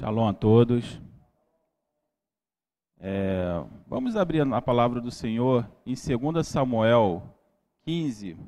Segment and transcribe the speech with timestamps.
[0.00, 1.00] Shalom a todos.
[3.00, 3.48] É,
[3.84, 7.20] vamos abrir a palavra do Senhor em 2 Samuel
[7.82, 8.38] 15,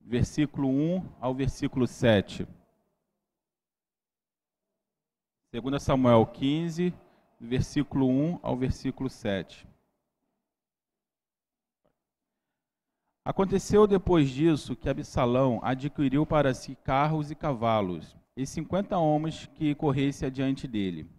[0.00, 2.46] versículo 1 ao versículo 7.
[5.52, 6.94] 2 Samuel 15,
[7.40, 9.66] versículo 1 ao versículo 7.
[13.24, 19.74] Aconteceu depois disso que Absalão adquiriu para si carros e cavalos e cinquenta homens que
[19.74, 21.10] corressem adiante dele.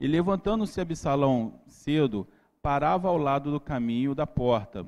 [0.00, 2.26] E levantando-se Absalão cedo,
[2.62, 4.86] parava ao lado do caminho da porta.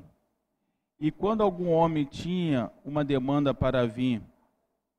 [0.99, 4.19] E quando algum homem tinha uma demanda para vir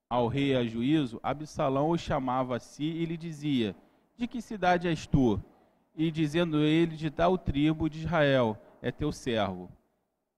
[0.08, 3.74] ao rei a juízo, Absalão o chamava a si e lhe dizia:
[4.16, 5.42] De que cidade és tu?
[5.96, 9.68] E dizendo ele: De tal tribo de Israel, é teu servo.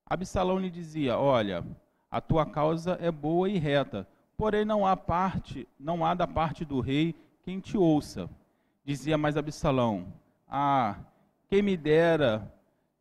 [0.07, 1.63] Absalão lhe dizia: Olha,
[2.11, 6.65] a tua causa é boa e reta, Porém não há parte, não há da parte
[6.65, 8.29] do rei quem te ouça.
[8.85, 10.13] Dizia mais Absalão:
[10.49, 10.99] Ah,
[11.49, 12.53] quem me dera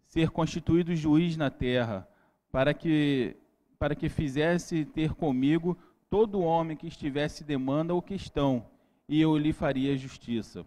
[0.05, 2.07] ser constituído juiz na terra,
[2.51, 3.35] para que
[3.79, 5.75] para que fizesse ter comigo
[6.07, 8.63] todo homem que estivesse demanda ou questão,
[9.09, 10.63] e eu lhe faria justiça.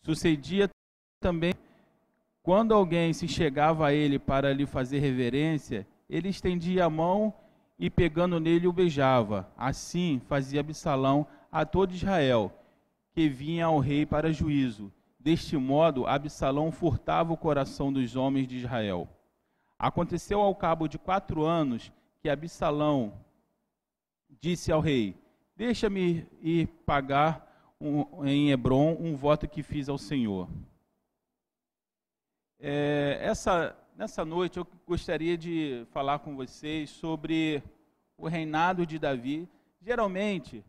[0.00, 0.70] Sucedia
[1.18, 1.52] também
[2.42, 7.34] quando alguém se chegava a ele para lhe fazer reverência, ele estendia a mão
[7.80, 9.50] e pegando nele o beijava.
[9.56, 12.52] Assim fazia Absalão a todo Israel,
[13.14, 14.92] que vinha ao rei para juízo.
[15.18, 19.08] Deste modo, Absalão furtava o coração dos homens de Israel.
[19.78, 23.14] Aconteceu ao cabo de quatro anos que Absalão
[24.28, 25.16] disse ao rei:
[25.56, 30.50] Deixa-me ir pagar um, em Hebron um voto que fiz ao Senhor.
[32.58, 37.62] É, essa Nessa noite eu gostaria de falar com vocês sobre
[38.16, 39.46] o reinado de Davi.
[39.78, 40.64] Geralmente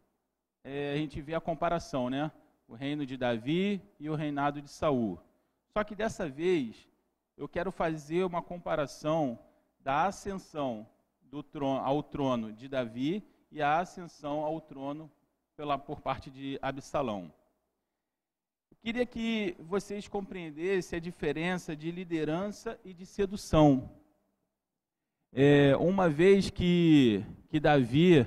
[0.66, 2.30] é, a gente vê a comparação, né?
[2.68, 5.18] O reino de Davi e o reinado de Saul.
[5.70, 6.90] Só que dessa vez
[7.38, 9.39] eu quero fazer uma comparação
[9.80, 10.86] da ascensão
[11.54, 15.10] trono, ao trono de Davi e a ascensão ao trono
[15.55, 17.32] pela, por parte de Absalão.
[18.83, 23.92] Queria que vocês compreendessem a diferença de liderança e de sedução.
[25.31, 28.25] É, uma vez que, que Davi,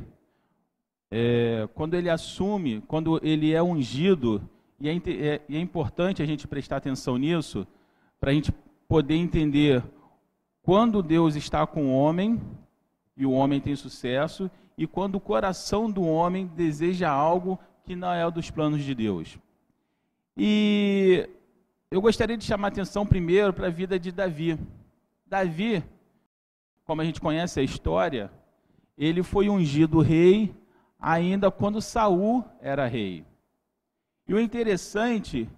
[1.10, 4.48] é, quando ele assume, quando ele é ungido,
[4.78, 7.66] e é, é, é importante a gente prestar atenção nisso,
[8.20, 8.52] para a gente
[8.86, 9.82] poder entender
[10.62, 12.40] quando Deus está com o homem
[13.16, 14.48] e o homem tem sucesso,
[14.78, 19.36] e quando o coração do homem deseja algo que não é dos planos de Deus.
[20.36, 21.28] E
[21.90, 24.58] eu gostaria de chamar a atenção primeiro para a vida de Davi.
[25.26, 25.84] Davi,
[26.84, 28.30] como a gente conhece a história,
[28.98, 30.54] ele foi ungido rei
[30.98, 33.24] ainda quando Saul era rei.
[34.26, 35.48] E o interessante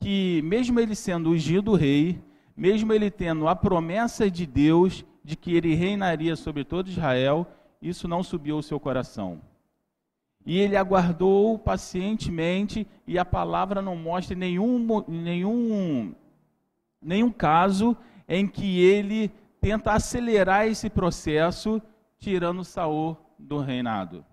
[0.00, 2.22] que mesmo ele sendo ungido rei,
[2.56, 7.46] mesmo ele tendo a promessa de Deus de que ele reinaria sobre todo Israel,
[7.80, 9.40] isso não subiu ao seu coração.
[10.44, 16.14] E ele aguardou pacientemente, e a palavra não mostra nenhum, nenhum,
[17.00, 17.96] nenhum caso
[18.28, 21.80] em que ele tenta acelerar esse processo,
[22.18, 24.24] tirando Saul do reinado.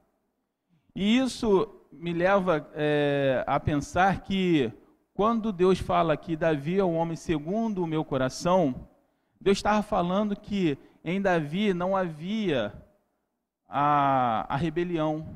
[0.95, 4.71] E isso me leva é, a pensar que
[5.13, 8.87] quando Deus fala que Davi é um homem segundo o meu coração,
[9.39, 12.73] Deus estava falando que em Davi não havia
[13.67, 15.27] a, a rebelião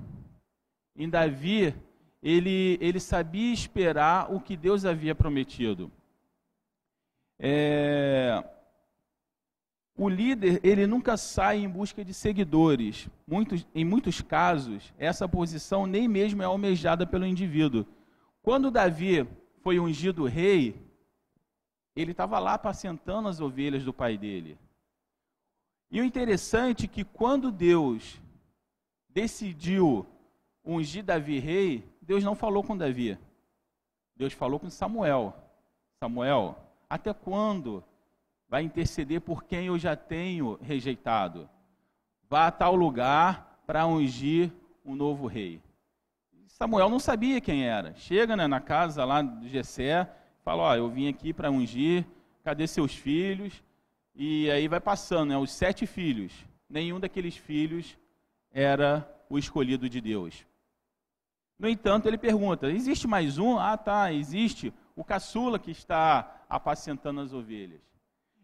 [0.95, 1.73] em Davi,
[2.21, 5.91] ele, ele sabia esperar o que Deus havia prometido.
[7.39, 8.43] É,
[9.95, 13.07] o líder, ele nunca sai em busca de seguidores.
[13.27, 17.85] Muitos, em muitos casos, essa posição nem mesmo é almejada pelo indivíduo.
[18.41, 19.27] Quando Davi
[19.61, 20.75] foi ungido rei,
[21.95, 24.57] ele estava lá apacentando as ovelhas do pai dele.
[25.91, 28.19] E o interessante é que quando Deus
[29.09, 30.07] decidiu
[30.63, 33.17] ungir Davi rei, Deus não falou com Davi.
[34.15, 35.33] Deus falou com Samuel.
[35.99, 36.57] Samuel,
[36.89, 37.83] até quando
[38.47, 41.49] vai interceder por quem eu já tenho rejeitado?
[42.29, 44.51] Vá a tal lugar para ungir
[44.85, 45.61] um novo rei.
[46.47, 47.93] Samuel não sabia quem era.
[47.95, 50.07] Chega né, na casa lá de Jessé,
[50.43, 52.05] fala, ó, eu vim aqui para ungir,
[52.43, 53.63] cadê seus filhos?
[54.15, 56.31] E aí vai passando, né, os sete filhos.
[56.69, 57.97] Nenhum daqueles filhos
[58.51, 60.45] era o escolhido de Deus.
[61.57, 63.57] No entanto, ele pergunta: existe mais um?
[63.57, 67.81] Ah, tá, existe o caçula que está apacentando as ovelhas.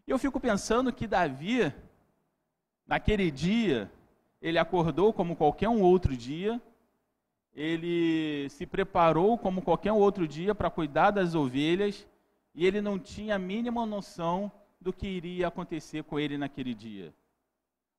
[0.06, 1.72] Eu fico pensando que Davi,
[2.86, 3.90] naquele dia,
[4.40, 6.60] ele acordou como qualquer um outro dia,
[7.54, 12.06] ele se preparou como qualquer outro dia para cuidar das ovelhas
[12.54, 17.12] e ele não tinha a mínima noção do que iria acontecer com ele naquele dia.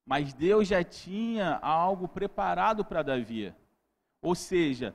[0.05, 3.53] Mas Deus já tinha algo preparado para Davi.
[4.21, 4.93] Ou seja,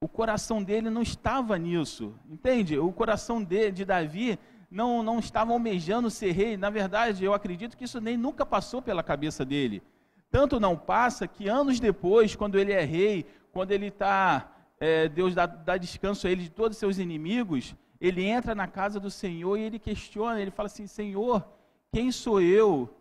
[0.00, 2.78] o coração dele não estava nisso, entende?
[2.78, 4.38] O coração de, de Davi
[4.70, 6.56] não, não estava almejando ser rei.
[6.56, 9.82] Na verdade, eu acredito que isso nem nunca passou pela cabeça dele.
[10.30, 15.34] Tanto não passa que anos depois, quando ele é rei, quando ele está, é, Deus
[15.34, 19.10] dá, dá descanso a ele de todos os seus inimigos, ele entra na casa do
[19.10, 21.46] Senhor e ele questiona, ele fala assim: Senhor,
[21.92, 22.94] quem sou eu?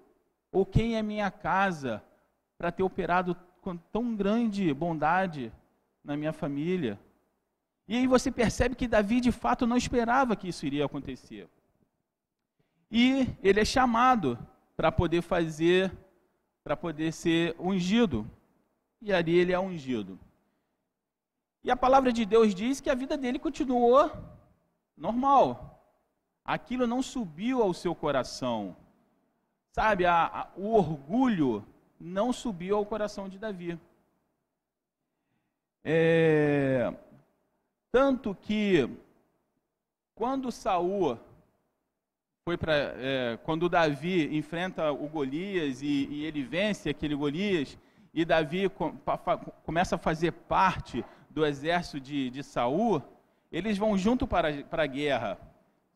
[0.51, 2.01] Ou quem é minha casa
[2.57, 3.35] para ter operado
[3.65, 5.51] com tão grande bondade
[6.03, 6.99] na minha família?
[7.87, 11.49] E aí você percebe que Davi de fato não esperava que isso iria acontecer.
[12.91, 14.37] E ele é chamado
[14.77, 15.91] para poder fazer,
[16.63, 18.29] para poder ser ungido.
[19.01, 20.19] E ali ele é ungido.
[21.63, 24.11] E a palavra de Deus diz que a vida dele continuou
[24.95, 25.49] normal.
[26.43, 28.77] Aquilo não subiu ao seu coração.
[29.71, 31.65] Sabe, a, a, o orgulho
[31.99, 33.79] não subiu ao coração de Davi.
[35.83, 36.93] É,
[37.91, 38.89] tanto que
[40.15, 41.19] quando Saul
[42.43, 47.77] foi para é, quando Davi enfrenta o Golias e, e, ele vence aquele Golias
[48.13, 49.17] e Davi com, pa,
[49.63, 53.01] começa a fazer parte do exército de, de Saul,
[53.51, 55.37] eles vão junto para, para a guerra.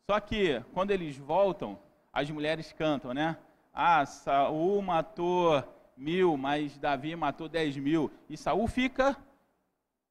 [0.06, 1.80] Só que quando eles voltam,
[2.12, 3.38] as mulheres cantam, né?
[3.74, 5.64] Ah, Saul matou
[6.00, 8.10] mil, mas Davi matou dez mil.
[8.30, 9.16] E Saul fica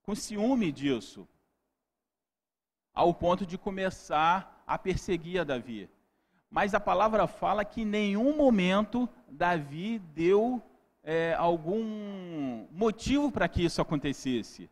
[0.02, 1.26] com ciúme disso,
[2.94, 5.90] ao ponto de começar a perseguir a Davi
[6.50, 10.62] mas a palavra fala que em nenhum momento Davi deu
[11.02, 14.70] é, algum motivo para que isso acontecesse.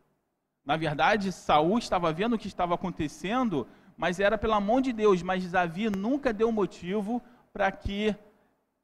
[0.65, 5.21] Na verdade, Saul estava vendo o que estava acontecendo, mas era pela mão de Deus.
[5.21, 7.21] Mas Davi nunca deu motivo
[7.53, 8.15] para que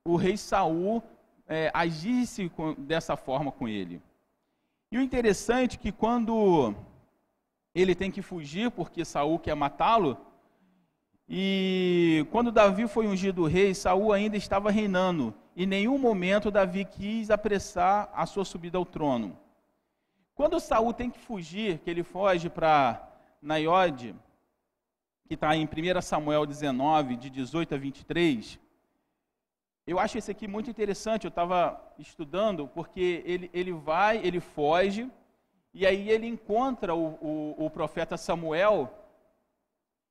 [0.06, 1.04] o rei Saul
[1.48, 4.02] é, agisse com, dessa forma com ele.
[4.92, 6.74] E o interessante é que quando
[7.74, 10.18] ele tem que fugir porque Saul quer matá-lo,
[11.28, 15.34] e quando Davi foi ungido rei, Saul ainda estava reinando.
[15.56, 19.38] Em nenhum momento Davi quis apressar a sua subida ao trono.
[20.36, 23.08] Quando Saul tem que fugir, que ele foge para
[23.42, 24.16] Naiode,
[25.28, 28.60] que está em 1 Samuel 19, de 18 a 23,
[29.86, 31.26] eu acho esse aqui muito interessante.
[31.26, 35.10] Eu estava estudando, porque ele, ele vai, ele foge,
[35.74, 38.92] e aí ele encontra o, o, o profeta Samuel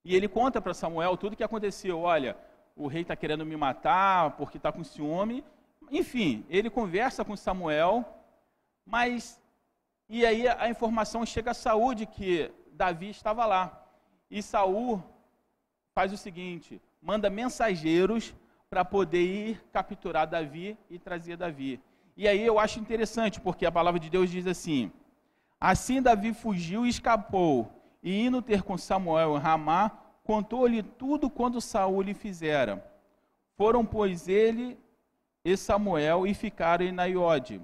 [0.04, 2.00] e ele conta para Samuel tudo o que aconteceu.
[2.00, 2.36] Olha,
[2.76, 5.44] o rei está querendo me matar porque está com ciúme.
[5.90, 8.04] Enfim, ele conversa com Samuel,
[8.84, 9.40] mas
[10.08, 13.86] e aí a informação chega a Saúl de que Davi estava lá.
[14.30, 15.02] E Saul
[15.94, 18.34] faz o seguinte: manda mensageiros
[18.72, 21.78] para poder ir capturar Davi e trazer Davi.
[22.16, 24.90] E aí eu acho interessante, porque a palavra de Deus diz assim:
[25.60, 27.70] Assim Davi fugiu e escapou
[28.02, 29.90] e indo ter com Samuel em Ramá,
[30.24, 32.82] contou-lhe tudo quanto Saul lhe fizera.
[33.58, 34.78] Foram, pois, ele
[35.44, 37.60] e Samuel e ficaram em Naiode.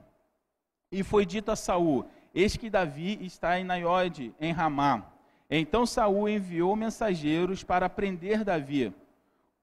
[0.93, 2.05] E foi dito a Saul:
[2.35, 5.11] Eis que Davi está em Naiode, em Ramá.
[5.49, 8.93] Então Saul enviou mensageiros para prender Davi.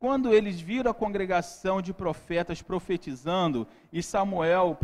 [0.06, 4.78] Quando eles viram a congregação de profetas profetizando e Samuel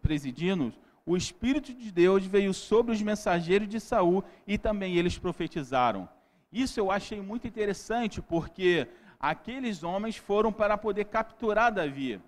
[0.00, 0.72] presidindo,
[1.04, 6.08] o Espírito de Deus veio sobre os mensageiros de Saul e também eles profetizaram.
[6.50, 8.88] Isso eu achei muito interessante, porque
[9.20, 12.18] aqueles homens foram para poder capturar Davi.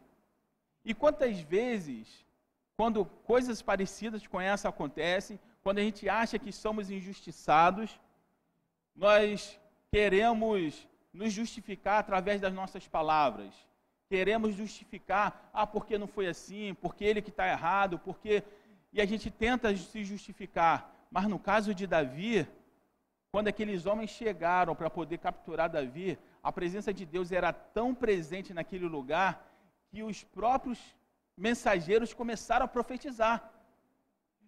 [0.84, 2.26] E quantas vezes,
[2.76, 7.98] quando coisas parecidas com essa acontecem, quando a gente acha que somos injustiçados,
[8.94, 9.58] nós
[9.90, 13.54] queremos nos justificar através das nossas palavras.
[14.08, 18.42] Queremos justificar, ah, porque não foi assim, porque ele que está errado, porque
[18.92, 20.94] e a gente tenta se justificar.
[21.10, 22.46] Mas no caso de Davi,
[23.32, 28.54] quando aqueles homens chegaram para poder capturar Davi, a presença de Deus era tão presente
[28.54, 29.44] naquele lugar
[29.90, 30.78] que os próprios
[31.36, 33.50] mensageiros começaram a profetizar,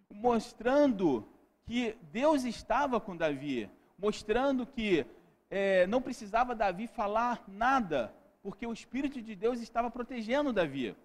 [0.09, 1.27] mostrando
[1.65, 5.05] que Deus estava com Davi, mostrando que
[5.49, 10.95] é, não precisava Davi falar nada, porque o Espírito de Deus estava protegendo Davi.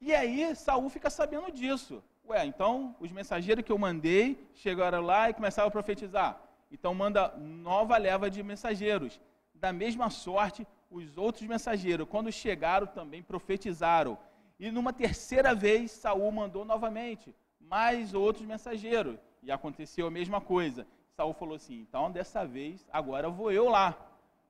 [0.00, 2.02] E aí Saul fica sabendo disso.
[2.26, 6.40] Ué, então os mensageiros que eu mandei chegaram lá e começaram a profetizar.
[6.70, 9.20] Então manda nova leva de mensageiros.
[9.54, 14.18] Da mesma sorte, os outros mensageiros, quando chegaram, também profetizaram.
[14.58, 19.18] E numa terceira vez, Saul mandou novamente mais outros mensageiros.
[19.42, 20.86] E aconteceu a mesma coisa.
[21.16, 23.96] Saul falou assim: então dessa vez, agora vou eu lá.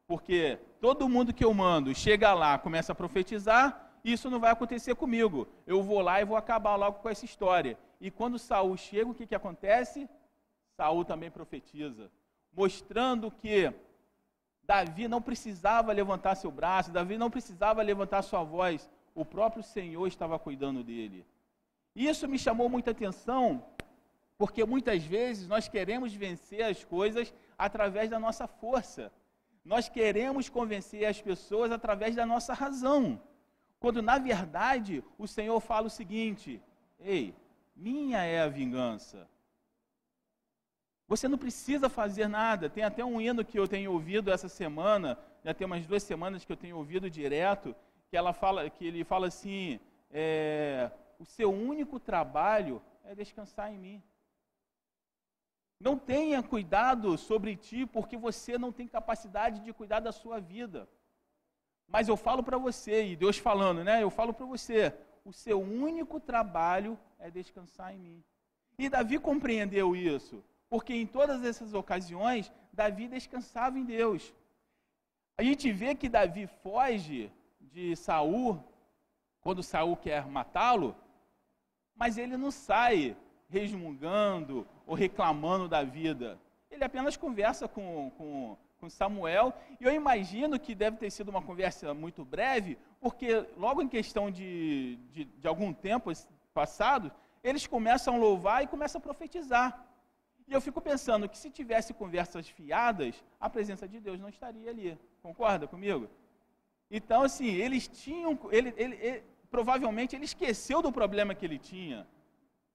[0.06, 4.94] Porque todo mundo que eu mando chega lá, começa a profetizar, isso não vai acontecer
[4.94, 5.48] comigo.
[5.66, 7.78] Eu vou lá e vou acabar logo com essa história.
[8.00, 10.08] E quando Saul chega, o que, que acontece?
[10.76, 12.10] Saul também profetiza,
[12.52, 13.72] mostrando que
[14.64, 20.06] Davi não precisava levantar seu braço, Davi não precisava levantar sua voz, o próprio Senhor
[20.06, 21.26] estava cuidando dele.
[21.94, 23.62] Isso me chamou muita atenção,
[24.42, 29.12] porque muitas vezes nós queremos vencer as coisas através da nossa força.
[29.64, 33.22] Nós queremos convencer as pessoas através da nossa razão.
[33.78, 36.60] Quando na verdade o Senhor fala o seguinte:
[36.98, 37.32] Ei,
[37.76, 39.28] minha é a vingança.
[41.06, 42.68] Você não precisa fazer nada.
[42.68, 46.44] Tem até um hino que eu tenho ouvido essa semana, já tem umas duas semanas
[46.44, 47.76] que eu tenho ouvido direto,
[48.10, 49.78] que ela fala, que ele fala assim:
[50.10, 54.02] é, o seu único trabalho é descansar em mim.
[55.82, 60.88] Não tenha cuidado sobre ti, porque você não tem capacidade de cuidar da sua vida.
[61.88, 64.00] Mas eu falo para você, e Deus falando, né?
[64.00, 68.24] Eu falo para você, o seu único trabalho é descansar em mim.
[68.78, 74.32] E Davi compreendeu isso, porque em todas essas ocasiões, Davi descansava em Deus.
[75.36, 77.28] A gente vê que Davi foge
[77.60, 78.62] de Saul
[79.40, 80.94] quando Saul quer matá-lo,
[81.96, 83.16] mas ele não sai
[83.52, 86.38] resmungando ou reclamando da vida.
[86.70, 91.42] Ele apenas conversa com, com, com Samuel, e eu imagino que deve ter sido uma
[91.42, 96.10] conversa muito breve, porque logo em questão de, de, de algum tempo
[96.54, 97.12] passado,
[97.44, 99.86] eles começam a louvar e começam a profetizar.
[100.48, 104.70] E eu fico pensando que se tivesse conversas fiadas, a presença de Deus não estaria
[104.70, 104.98] ali.
[105.22, 106.08] Concorda comigo?
[106.90, 108.38] Então, assim, eles tinham.
[108.50, 112.06] Ele, ele, ele, provavelmente ele esqueceu do problema que ele tinha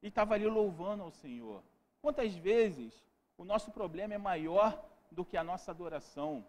[0.01, 1.63] e estava ali louvando ao Senhor.
[2.01, 2.93] Quantas vezes
[3.37, 6.45] o nosso problema é maior do que a nossa adoração.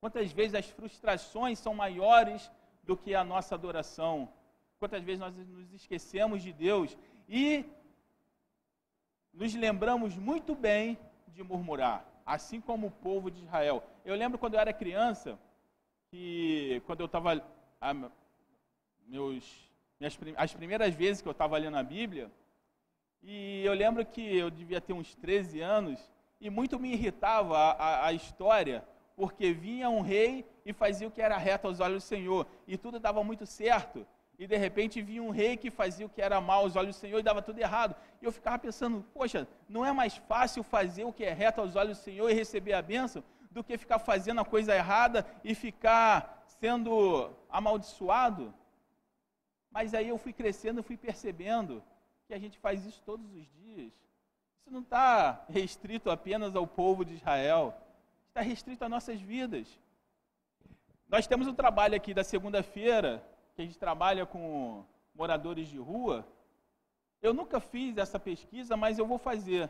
[0.00, 2.50] Quantas vezes as frustrações são maiores
[2.82, 4.32] do que a nossa adoração?
[4.78, 6.96] Quantas vezes nós nos esquecemos de Deus
[7.28, 7.64] e
[9.32, 13.82] nos lembramos muito bem de murmurar, assim como o povo de Israel.
[14.04, 15.38] Eu lembro quando eu era criança,
[16.08, 17.42] que quando eu estava.
[19.06, 19.70] Meus,
[20.36, 22.30] as primeiras vezes que eu estava lendo a Bíblia,
[23.22, 26.10] e eu lembro que eu devia ter uns 13 anos,
[26.40, 28.82] e muito me irritava a, a, a, história,
[29.14, 32.78] porque vinha um rei e fazia o que era reto aos olhos do Senhor, e
[32.78, 34.06] tudo dava muito certo.
[34.38, 36.98] E de repente vinha um rei que fazia o que era mal aos olhos do
[36.98, 37.94] Senhor e dava tudo errado.
[38.22, 41.76] E eu ficava pensando, poxa, não é mais fácil fazer o que é reto aos
[41.76, 45.54] olhos do Senhor e receber a bênção do que ficar fazendo a coisa errada e
[45.54, 48.54] ficar sendo amaldiçoado?
[49.70, 51.82] Mas aí eu fui crescendo, fui percebendo
[52.30, 53.92] que a gente faz isso todos os dias.
[54.60, 57.74] Isso não está restrito apenas ao povo de Israel,
[58.28, 59.66] está restrito às nossas vidas.
[61.08, 63.20] Nós temos um trabalho aqui da segunda-feira,
[63.56, 66.24] que a gente trabalha com moradores de rua.
[67.20, 69.68] Eu nunca fiz essa pesquisa, mas eu vou fazer.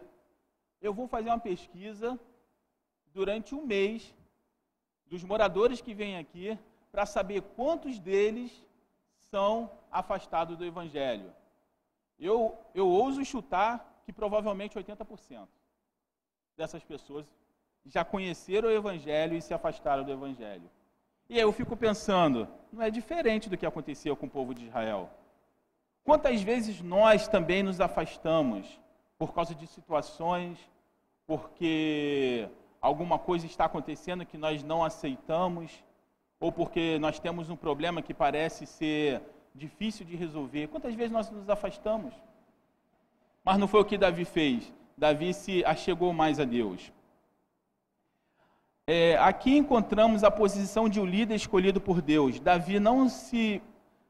[0.82, 2.20] Eu vou fazer uma pesquisa
[3.14, 4.14] durante um mês
[5.06, 6.58] dos moradores que vêm aqui
[6.92, 8.52] para saber quantos deles
[9.30, 11.39] são afastados do Evangelho.
[12.20, 15.48] Eu, eu ouso chutar que provavelmente 80%
[16.56, 17.26] dessas pessoas
[17.86, 20.70] já conheceram o Evangelho e se afastaram do Evangelho.
[21.28, 24.66] E aí eu fico pensando, não é diferente do que aconteceu com o povo de
[24.66, 25.08] Israel.
[26.04, 28.80] Quantas vezes nós também nos afastamos
[29.16, 30.58] por causa de situações,
[31.26, 32.48] porque
[32.80, 35.84] alguma coisa está acontecendo que nós não aceitamos,
[36.40, 39.22] ou porque nós temos um problema que parece ser
[39.54, 40.68] difícil de resolver.
[40.68, 42.14] Quantas vezes nós nos afastamos?
[43.44, 44.72] Mas não foi o que Davi fez.
[44.96, 46.92] Davi se achegou mais a Deus.
[48.86, 52.40] É, aqui encontramos a posição de um líder escolhido por Deus.
[52.40, 53.62] Davi não se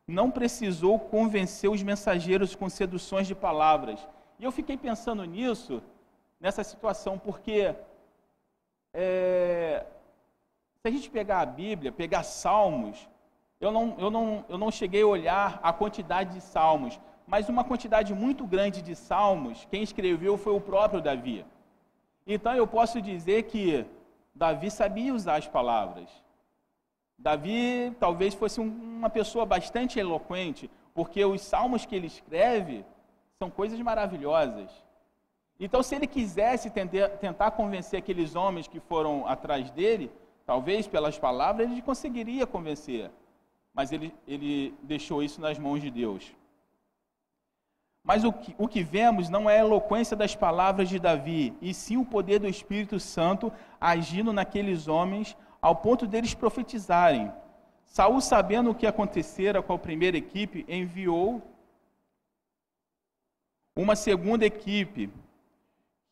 [0.06, 4.06] não precisou convencer os mensageiros com seduções de palavras.
[4.38, 5.82] E eu fiquei pensando nisso,
[6.40, 7.74] nessa situação, porque
[8.92, 9.86] é,
[10.82, 13.08] se a gente pegar a Bíblia, pegar Salmos,
[13.60, 17.62] eu não, eu, não, eu não cheguei a olhar a quantidade de salmos, mas uma
[17.62, 21.44] quantidade muito grande de salmos, quem escreveu foi o próprio Davi.
[22.26, 23.84] Então eu posso dizer que
[24.34, 26.08] Davi sabia usar as palavras.
[27.18, 32.84] Davi talvez fosse uma pessoa bastante eloquente, porque os salmos que ele escreve
[33.38, 34.70] são coisas maravilhosas.
[35.58, 36.70] Então, se ele quisesse
[37.20, 40.10] tentar convencer aqueles homens que foram atrás dele,
[40.46, 43.10] talvez pelas palavras ele conseguiria convencer,
[43.80, 46.22] mas ele, ele deixou isso nas mãos de Deus.
[48.04, 51.72] Mas o que, o que vemos não é a eloquência das palavras de Davi, e
[51.72, 57.32] sim o poder do Espírito Santo agindo naqueles homens ao ponto deles profetizarem.
[57.86, 61.40] Saul, sabendo o que acontecera com a primeira equipe, enviou
[63.74, 65.08] uma segunda equipe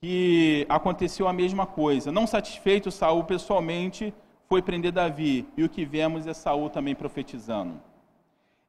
[0.01, 2.11] que aconteceu a mesma coisa.
[2.11, 4.15] Não satisfeito, Saul pessoalmente
[4.49, 7.81] foi prender Davi, e o que vemos é Saul também profetizando.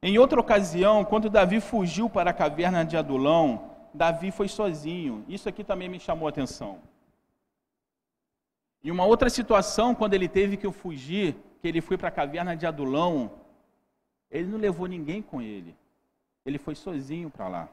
[0.02, 5.24] Em outra ocasião, quando Davi fugiu para a caverna de Adulão, Davi foi sozinho.
[5.26, 6.78] Isso aqui também me chamou a atenção.
[8.84, 12.56] Em uma outra situação, quando ele teve que fugir, que ele foi para a caverna
[12.56, 13.30] de Adulão,
[14.30, 15.74] ele não levou ninguém com ele.
[16.46, 17.68] Ele foi sozinho para lá.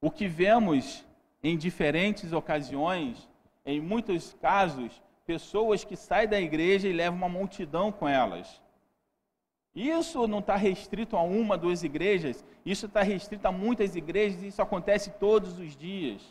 [0.00, 1.04] O que vemos
[1.42, 3.28] em diferentes ocasiões,
[3.66, 8.62] em muitos casos, pessoas que saem da igreja e levam uma multidão com elas.
[9.74, 14.46] Isso não está restrito a uma, duas igrejas, isso está restrito a muitas igrejas e
[14.46, 16.22] isso acontece todos os dias.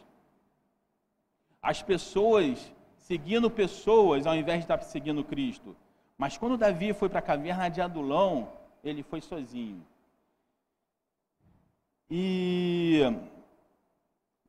[1.61, 5.75] As pessoas seguindo pessoas ao invés de estar seguindo Cristo.
[6.17, 8.51] Mas quando Davi foi para a caverna de Adulão,
[8.83, 9.85] ele foi sozinho.
[12.09, 13.01] E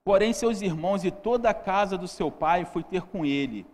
[0.03, 3.67] porém seus irmãos e toda a casa do seu pai foi ter com ele.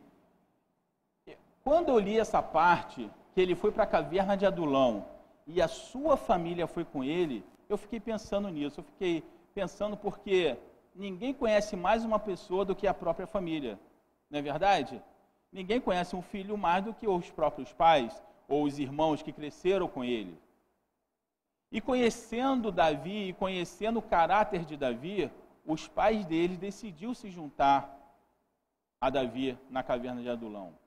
[1.65, 5.07] Quando eu li essa parte, que ele foi para a caverna de Adulão,
[5.47, 8.81] e a sua família foi com ele, eu fiquei pensando nisso.
[8.81, 10.59] Eu fiquei pensando porque
[10.95, 13.79] ninguém conhece mais uma pessoa do que a própria família.
[14.31, 15.03] Não é verdade?
[15.51, 19.89] Ninguém conhece um filho mais do que os próprios pais ou os irmãos que cresceram
[19.89, 20.39] com ele.
[21.73, 25.31] E conhecendo Davi e conhecendo o caráter de Davi,
[25.65, 27.91] os pais dele decidiu se juntar
[29.01, 30.84] a Davi na caverna de Adulão.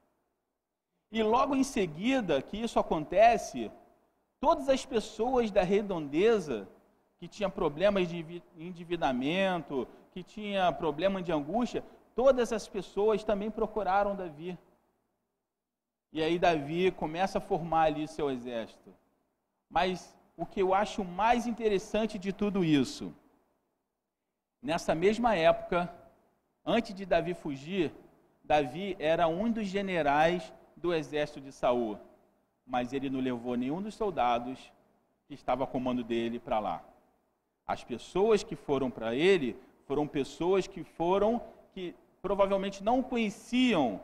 [1.12, 3.72] E logo em seguida que isso acontece,
[4.40, 6.68] Todas as pessoas da redondeza
[7.18, 11.84] que tinham problemas de endividamento, que tinham problema de angústia,
[12.16, 14.58] todas as pessoas também procuraram Davi.
[16.14, 18.94] E aí Davi começa a formar ali seu exército.
[19.70, 23.14] Mas o que eu acho mais interessante de tudo isso,
[24.62, 25.92] nessa mesma época,
[26.64, 27.92] antes de Davi fugir,
[28.44, 32.00] Davi era um dos generais do exército de Saul
[32.68, 34.60] mas ele não levou nenhum dos soldados
[35.28, 36.84] que estava a comando dele para lá.
[37.66, 41.42] As pessoas que foram para ele foram pessoas que foram
[41.74, 44.02] que provavelmente não o conheciam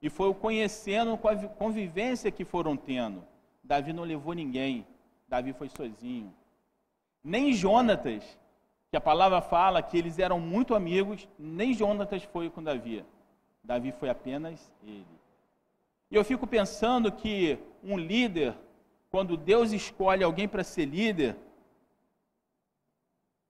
[0.00, 3.24] e o conhecendo com a convivência que foram tendo.
[3.62, 4.86] Davi não levou ninguém,
[5.26, 6.32] Davi foi sozinho.
[7.24, 8.38] Nem Jonatas,
[8.88, 13.04] que a palavra fala que eles eram muito amigos, nem Jonatas foi com Davi.
[13.64, 15.15] Davi foi apenas ele.
[16.10, 18.54] E eu fico pensando que um líder,
[19.10, 21.36] quando Deus escolhe alguém para ser líder,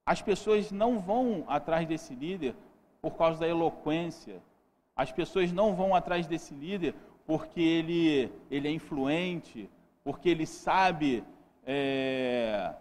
[0.05, 2.55] as pessoas não vão atrás desse líder
[3.01, 4.41] por causa da eloquência.
[4.95, 9.69] As pessoas não vão atrás desse líder porque ele, ele é influente,
[10.03, 11.23] porque ele sabe
[11.65, 12.73] é,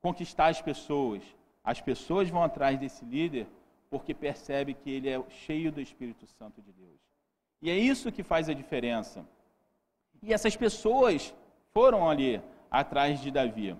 [0.00, 1.22] conquistar as pessoas.
[1.64, 3.46] As pessoas vão atrás desse líder
[3.90, 7.07] porque percebe que ele é cheio do Espírito Santo de Deus.
[7.60, 9.24] E é isso que faz a diferença.
[10.22, 11.34] E essas pessoas
[11.72, 12.40] foram ali
[12.70, 13.76] atrás de Davi.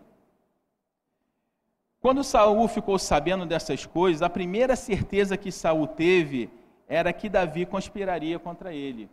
[2.00, 6.50] Quando Saul ficou sabendo dessas coisas, a primeira certeza que Saul teve
[6.86, 9.10] era que Davi conspiraria contra ele.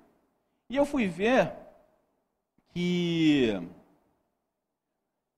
[0.69, 1.51] E eu fui ver
[2.69, 3.59] que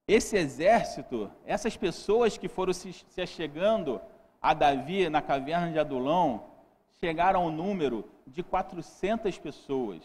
[0.07, 4.01] esse exército, essas pessoas que foram se, se chegando
[4.41, 6.45] a Davi na caverna de Adulão,
[6.99, 10.03] chegaram ao número de 400 pessoas.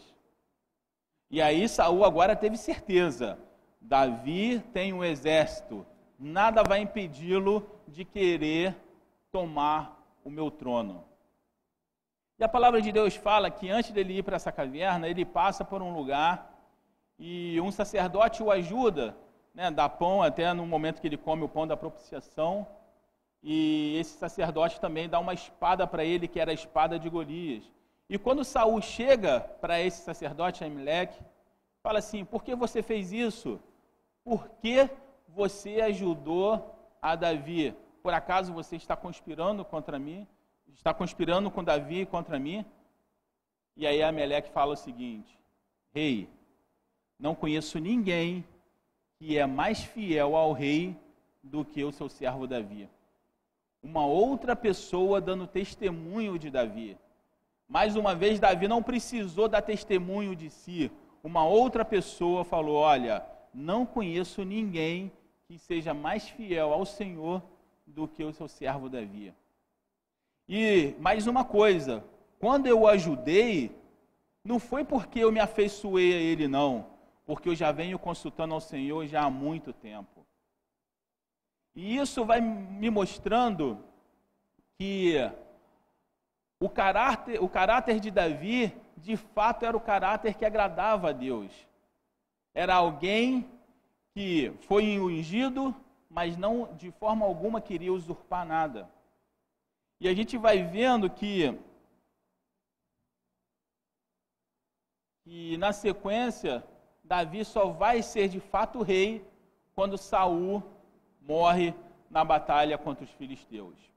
[1.29, 3.37] E aí Saul agora teve certeza:
[3.79, 5.85] Davi tem um exército,
[6.17, 8.75] nada vai impedi-lo de querer
[9.31, 11.03] tomar o meu trono.
[12.39, 15.63] E a palavra de Deus fala que antes dele ir para essa caverna, ele passa
[15.63, 16.51] por um lugar
[17.19, 19.15] e um sacerdote o ajuda,
[19.53, 22.65] né, dá pão até no momento que ele come o pão da propiciação.
[23.41, 27.69] E esse sacerdote também dá uma espada para ele, que era a espada de Golias.
[28.13, 31.19] E quando Saul chega para esse sacerdote Amilec,
[31.81, 33.59] fala assim: "Por que você fez isso?
[34.23, 34.87] Por que
[35.27, 37.75] você ajudou a Davi?
[38.03, 40.27] Por acaso você está conspirando contra mim?
[40.75, 42.63] Está conspirando com Davi contra mim?"
[43.75, 45.35] E aí Ameleque fala o seguinte:
[45.91, 46.29] "Rei,
[47.17, 48.45] não conheço ninguém
[49.17, 50.95] que é mais fiel ao rei
[51.41, 52.87] do que o seu servo Davi."
[53.81, 56.95] Uma outra pessoa dando testemunho de Davi.
[57.73, 60.91] Mais uma vez, Davi não precisou dar testemunho de si.
[61.23, 65.11] Uma outra pessoa falou: Olha, não conheço ninguém
[65.47, 67.41] que seja mais fiel ao Senhor
[67.87, 69.33] do que o seu servo Davi.
[70.47, 72.05] E mais uma coisa,
[72.39, 73.75] quando eu o ajudei,
[74.43, 76.85] não foi porque eu me afeiçoei a ele, não,
[77.25, 80.23] porque eu já venho consultando ao Senhor já há muito tempo.
[81.75, 83.83] E isso vai me mostrando
[84.77, 85.17] que
[86.63, 91.51] o caráter, o caráter de Davi, de fato, era o caráter que agradava a Deus.
[92.53, 93.45] Era alguém
[94.13, 95.75] que foi ungido,
[96.09, 98.89] mas não de forma alguma queria usurpar nada.
[99.99, 101.53] E a gente vai vendo que,
[105.25, 106.63] que na sequência,
[107.03, 109.27] Davi só vai ser de fato rei
[109.75, 110.63] quando Saul
[111.19, 111.75] morre
[112.09, 113.92] na batalha contra os filisteus.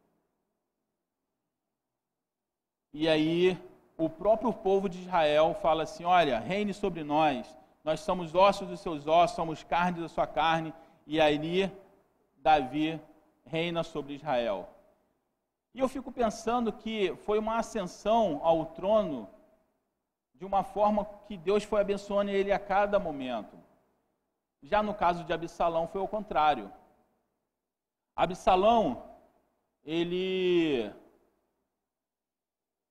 [2.98, 3.58] E aí
[3.98, 7.54] o próprio povo de Israel fala assim: Olha, reine sobre nós,
[7.84, 10.72] nós somos ossos dos seus ossos, somos carne da sua carne.
[11.06, 11.70] E aí
[12.38, 12.98] Davi
[13.44, 14.66] reina sobre Israel.
[15.74, 19.28] E eu fico pensando que foi uma ascensão ao trono
[20.34, 23.58] de uma forma que Deus foi abençoando ele a cada momento.
[24.62, 26.72] Já no caso de Absalão foi o contrário.
[28.16, 29.02] Absalão,
[29.84, 30.90] ele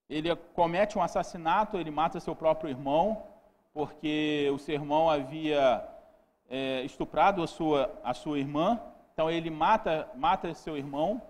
[0.10, 3.24] ele comete um assassinato, ele mata seu próprio irmão,
[3.74, 5.84] porque o seu irmão havia
[6.50, 8.80] é, estuprado a sua, a sua irmã,
[9.14, 11.22] então ele mata, mata seu irmão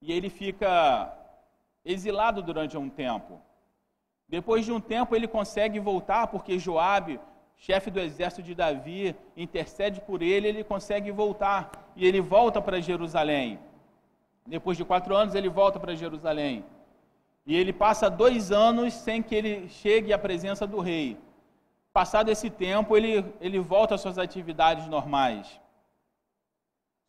[0.00, 1.12] e ele fica
[1.84, 3.40] exilado durante um tempo.
[4.28, 7.18] Depois de um tempo ele consegue voltar porque Joabe,
[7.56, 12.80] chefe do exército de Davi, intercede por ele, ele consegue voltar e ele volta para
[12.80, 13.58] Jerusalém.
[14.46, 16.64] Depois de quatro anos ele volta para Jerusalém.
[17.50, 21.18] E ele passa dois anos sem que ele chegue à presença do rei.
[21.92, 25.60] Passado esse tempo, ele, ele volta às suas atividades normais.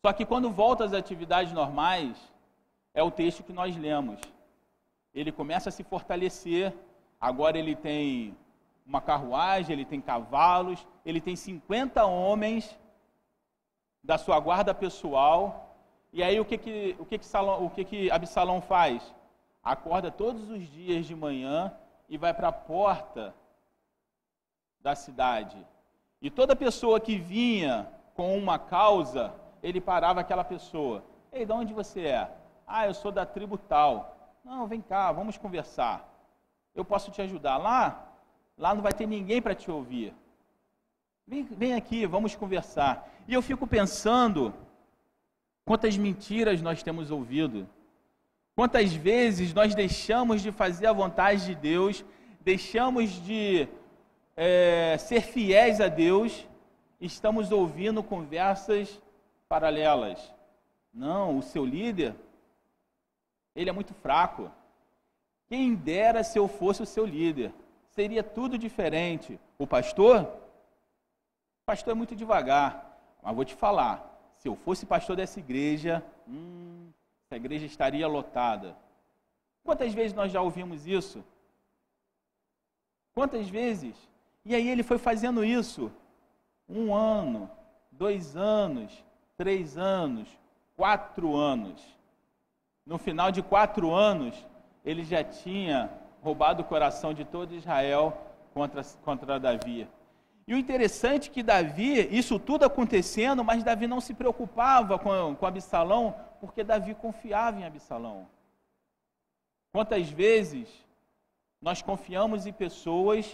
[0.04, 2.16] Só que quando volta às atividades normais,
[2.92, 4.20] é o texto que nós lemos.
[5.14, 6.74] Ele começa a se fortalecer,
[7.20, 8.36] agora ele tem
[8.84, 12.76] uma carruagem, ele tem cavalos, ele tem 50 homens
[14.02, 15.76] da sua guarda pessoal.
[16.12, 19.14] E aí o que que, o que, que, Salom, o que, que Absalão faz?
[19.62, 21.72] Acorda todos os dias de manhã
[22.08, 23.34] e vai para a porta
[24.80, 25.56] da cidade.
[26.20, 31.04] E toda pessoa que vinha com uma causa, ele parava aquela pessoa.
[31.32, 32.30] Ei, de onde você é?
[32.66, 34.16] Ah, eu sou da tribo tal.
[34.44, 36.08] Não, vem cá, vamos conversar.
[36.74, 37.56] Eu posso te ajudar.
[37.56, 38.06] Lá,
[38.58, 40.14] lá não vai ter ninguém para te ouvir.
[41.26, 43.08] Vem, vem aqui, vamos conversar.
[43.28, 44.52] E eu fico pensando
[45.64, 47.68] quantas mentiras nós temos ouvido
[48.54, 52.04] Quantas vezes nós deixamos de fazer a vontade de Deus,
[52.40, 53.66] deixamos de
[54.36, 56.46] é, ser fiéis a Deus,
[57.00, 59.00] estamos ouvindo conversas
[59.48, 60.32] paralelas.
[60.92, 62.14] Não, o seu líder,
[63.56, 64.50] ele é muito fraco.
[65.48, 67.54] Quem dera se eu fosse o seu líder,
[67.88, 69.40] seria tudo diferente.
[69.58, 75.16] O pastor, o pastor é muito devagar, mas vou te falar, se eu fosse pastor
[75.16, 76.90] dessa igreja, hum,
[77.34, 78.76] a igreja estaria lotada.
[79.64, 81.24] Quantas vezes nós já ouvimos isso?
[83.14, 83.96] Quantas vezes?
[84.44, 85.90] E aí ele foi fazendo isso.
[86.68, 87.50] Um ano,
[87.90, 89.04] dois anos,
[89.36, 90.28] três anos,
[90.76, 91.82] quatro anos.
[92.84, 94.34] No final de quatro anos,
[94.84, 95.90] ele já tinha
[96.22, 98.16] roubado o coração de todo Israel
[98.52, 99.88] contra, contra Davi.
[100.46, 105.34] E o interessante é que Davi, isso tudo acontecendo, mas Davi não se preocupava com,
[105.36, 108.26] com Absalão, porque Davi confiava em Absalão.
[109.72, 110.68] Quantas vezes
[111.60, 113.26] nós confiamos em pessoas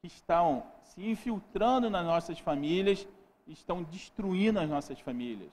[0.00, 3.08] que estão se infiltrando nas nossas famílias,
[3.46, 5.50] estão destruindo as nossas famílias?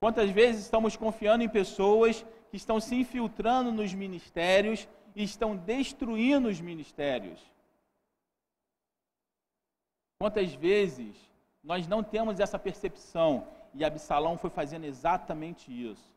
[0.00, 6.48] Quantas vezes estamos confiando em pessoas que estão se infiltrando nos ministérios e estão destruindo
[6.48, 7.40] os ministérios?
[10.18, 11.14] Quantas vezes
[11.62, 16.14] nós não temos essa percepção e Absalão foi fazendo exatamente isso.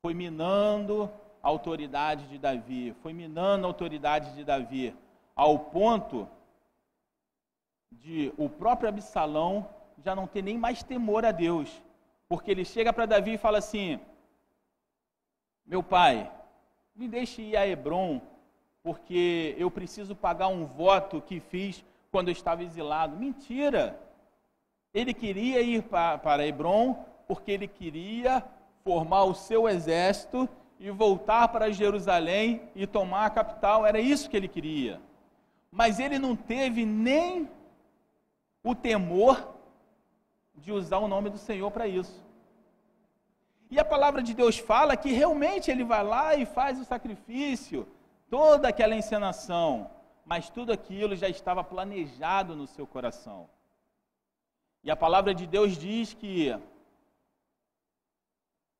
[0.00, 1.10] Foi minando
[1.42, 4.94] a autoridade de Davi, foi minando a autoridade de Davi,
[5.34, 6.28] ao ponto
[7.90, 9.68] de o próprio Absalão
[10.04, 11.82] já não ter nem mais temor a Deus,
[12.28, 13.98] porque ele chega para Davi e fala assim:
[15.66, 16.30] Meu pai,
[16.94, 18.20] me deixe ir a Hebron,
[18.82, 23.16] porque eu preciso pagar um voto que fiz quando estava exilado.
[23.16, 24.00] Mentira!
[24.92, 28.42] Ele queria ir para, para Hebron porque ele queria
[28.82, 30.48] formar o seu exército
[30.80, 33.84] e voltar para Jerusalém e tomar a capital.
[33.84, 35.00] Era isso que ele queria.
[35.70, 37.48] Mas ele não teve nem
[38.62, 39.54] o temor
[40.54, 42.26] de usar o nome do Senhor para isso.
[43.70, 47.86] E a palavra de Deus fala que realmente ele vai lá e faz o sacrifício,
[48.30, 49.90] toda aquela encenação,
[50.28, 53.48] mas tudo aquilo já estava planejado no seu coração.
[54.84, 56.54] E a palavra de Deus diz que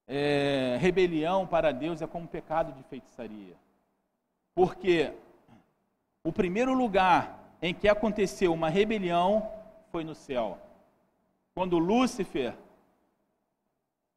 [0.07, 3.57] é, rebelião para Deus é como pecado de feitiçaria.
[4.55, 5.15] Porque
[6.23, 9.51] o primeiro lugar em que aconteceu uma rebelião
[9.91, 10.59] foi no céu.
[11.55, 12.55] Quando Lúcifer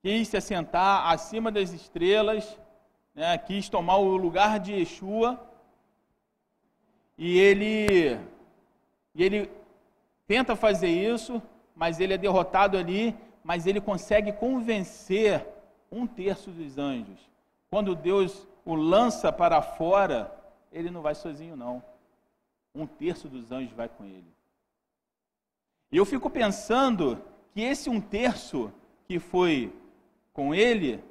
[0.02, 2.60] quis se assentar acima das estrelas,
[3.16, 5.48] né, quis tomar o lugar de Yeshua,
[7.18, 8.20] e ele,
[9.14, 9.52] e ele
[10.28, 11.42] tenta fazer isso,
[11.76, 15.46] mas ele é derrotado ali, mas ele consegue convencer
[15.92, 17.20] um terço dos anjos.
[17.70, 20.32] Quando Deus o lança para fora,
[20.72, 21.84] ele não vai sozinho, não.
[22.74, 24.32] Um terço dos anjos vai com ele.
[25.92, 27.22] E eu fico pensando
[27.54, 28.72] que esse um terço
[29.06, 29.74] que foi
[30.32, 31.04] com ele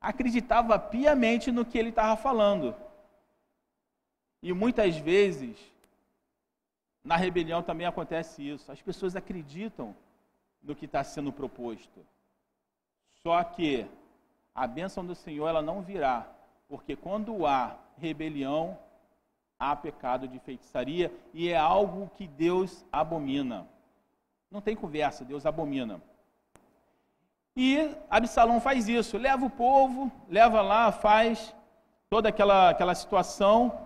[0.00, 2.74] acreditava piamente no que ele estava falando.
[4.44, 5.56] E muitas vezes,
[7.02, 8.70] na rebelião também acontece isso.
[8.70, 9.96] As pessoas acreditam
[10.62, 12.04] no que está sendo proposto.
[13.22, 13.86] Só que
[14.54, 16.28] a bênção do Senhor ela não virá,
[16.68, 18.78] porque quando há rebelião,
[19.58, 23.66] há pecado de feitiçaria e é algo que Deus abomina.
[24.50, 26.02] Não tem conversa, Deus abomina.
[27.56, 31.56] E Absalão faz isso, leva o povo, leva lá, faz
[32.10, 33.83] toda aquela, aquela situação,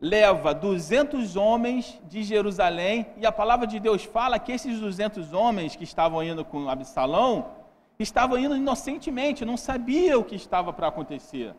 [0.00, 5.74] leva 200 homens de Jerusalém, e a palavra de Deus fala que esses 200 homens
[5.74, 7.52] que estavam indo com Absalão,
[7.98, 11.54] estavam indo inocentemente, não sabia o que estava para acontecer.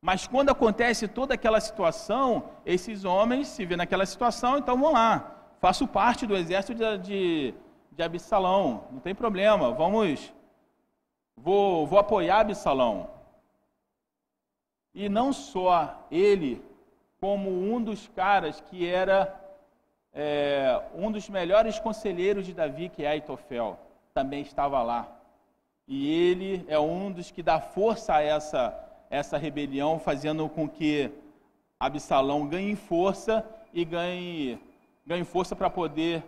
[0.00, 5.34] Mas quando acontece toda aquela situação, esses homens se vêem naquela situação, então vão lá.
[5.60, 7.54] Faço parte do exército de, de,
[7.92, 10.32] de Absalão, não tem problema, vamos.
[11.36, 13.08] Vou, vou apoiar Absalão.
[14.94, 16.62] E não só ele,
[17.24, 19.34] como um dos caras que era
[20.12, 23.78] é, um dos melhores conselheiros de Davi, que é Aitofel,
[24.12, 25.08] também estava lá.
[25.88, 31.10] E ele é um dos que dá força a essa, essa rebelião, fazendo com que
[31.80, 34.58] Absalão ganhe força e ganhe,
[35.06, 36.22] ganhe força para poder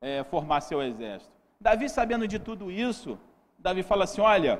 [0.00, 1.30] é, formar seu exército.
[1.60, 3.18] Davi, sabendo de tudo isso,
[3.58, 4.58] Davi fala assim: Olha,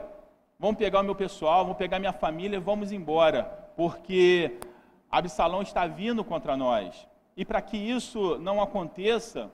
[0.58, 4.58] vamos pegar o meu pessoal, vamos pegar minha família e vamos embora, porque
[5.18, 7.08] Absalão está vindo contra nós.
[7.36, 9.50] E para que isso não aconteça,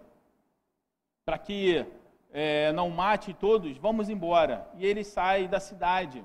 [1.25, 1.87] para que
[2.33, 4.67] é, não mate todos, vamos embora.
[4.75, 6.25] E ele sai da cidade.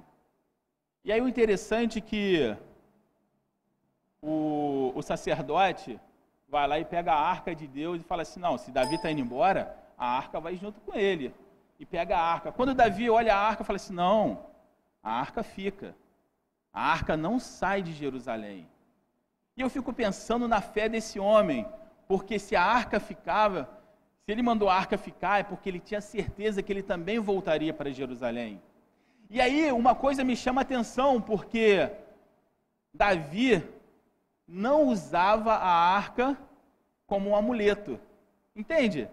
[1.04, 2.56] E aí o interessante é que
[4.22, 6.00] o, o sacerdote
[6.48, 9.12] vai lá e pega a arca de Deus e fala assim: não, se Davi está
[9.12, 11.34] indo embora, a arca vai junto com ele.
[11.78, 12.52] E pega a arca.
[12.54, 14.46] Quando Davi olha a arca, fala assim: não,
[15.04, 15.96] a arca fica.
[16.74, 18.68] A arca não sai de Jerusalém.
[19.58, 21.66] E eu fico pensando na fé desse homem,
[22.08, 23.70] porque se a arca ficava,
[24.26, 27.74] se ele mandou a arca ficar, é porque ele tinha certeza que ele também voltaria
[27.74, 28.62] para Jerusalém.
[29.30, 31.90] E aí, uma coisa me chama a atenção, porque
[32.94, 33.64] Davi
[34.48, 36.38] não usava a arca
[37.08, 38.00] como um amuleto.
[38.56, 39.08] Entende?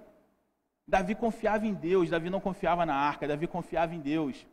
[0.86, 4.46] Davi confiava em Deus, Davi não confiava na arca, Davi confiava em Deus.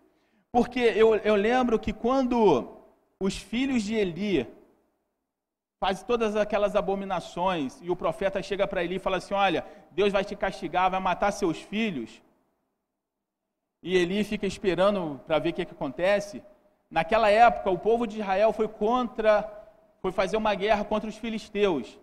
[0.52, 2.69] Porque eu, eu lembro que quando
[3.19, 4.47] os filhos de Eli
[5.79, 10.11] faz todas aquelas abominações, e o profeta chega para Eli e fala assim: Olha, Deus
[10.11, 12.21] vai te castigar, vai matar seus filhos.
[13.81, 16.43] E Eli fica esperando para ver o que, que acontece.
[16.91, 19.49] Naquela época, o povo de Israel foi contra,
[20.01, 21.97] foi fazer uma guerra contra os filisteus.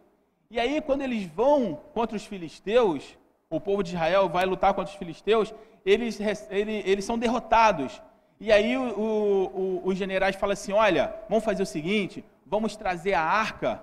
[0.51, 3.19] E aí, quando eles vão contra os filisteus,
[3.51, 5.53] o povo de Israel vai lutar contra os filisteus,
[5.85, 6.19] eles,
[6.51, 8.01] eles, eles são derrotados.
[8.41, 13.15] E aí o, o, os generais falam assim: olha, vamos fazer o seguinte, vamos trazer
[13.15, 13.83] a arca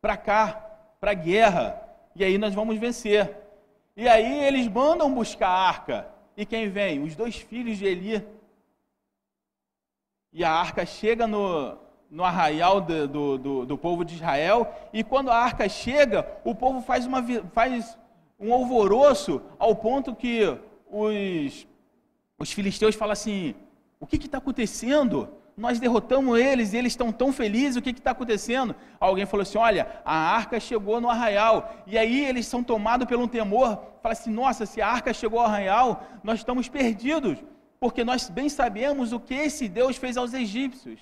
[0.00, 0.50] para cá,
[0.98, 1.80] para a guerra,
[2.16, 3.36] e aí nós vamos vencer.
[3.96, 6.08] E aí eles mandam buscar a arca.
[6.36, 7.02] E quem vem?
[7.02, 8.26] Os dois filhos de Eli.
[10.32, 11.76] E a arca chega no,
[12.10, 14.72] no arraial do, do, do, do povo de Israel.
[14.92, 17.98] E quando a arca chega, o povo faz, uma, faz
[18.38, 20.42] um alvoroço ao ponto que
[20.88, 21.66] os,
[22.38, 23.54] os filisteus falam assim:
[24.00, 25.28] o que está acontecendo?
[25.58, 28.76] Nós derrotamos eles e eles estão tão felizes, o que está acontecendo?
[29.00, 33.24] Alguém falou assim: olha, a arca chegou no arraial, e aí eles são tomados pelo
[33.24, 37.42] um temor, fala assim: nossa, se a arca chegou ao arraial, nós estamos perdidos,
[37.80, 41.00] porque nós bem sabemos o que esse Deus fez aos egípcios.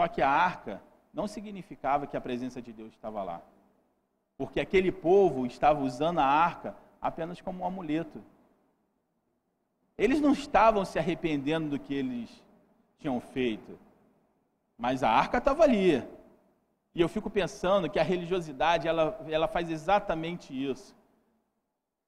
[0.00, 3.42] Só que a arca não significava que a presença de Deus estava lá,
[4.38, 8.24] porque aquele povo estava usando a arca apenas como um amuleto.
[9.98, 12.42] Eles não estavam se arrependendo do que eles
[13.00, 13.78] tinham feito,
[14.78, 16.02] mas a arca estava ali.
[16.94, 20.94] E eu fico pensando que a religiosidade ela, ela faz exatamente isso.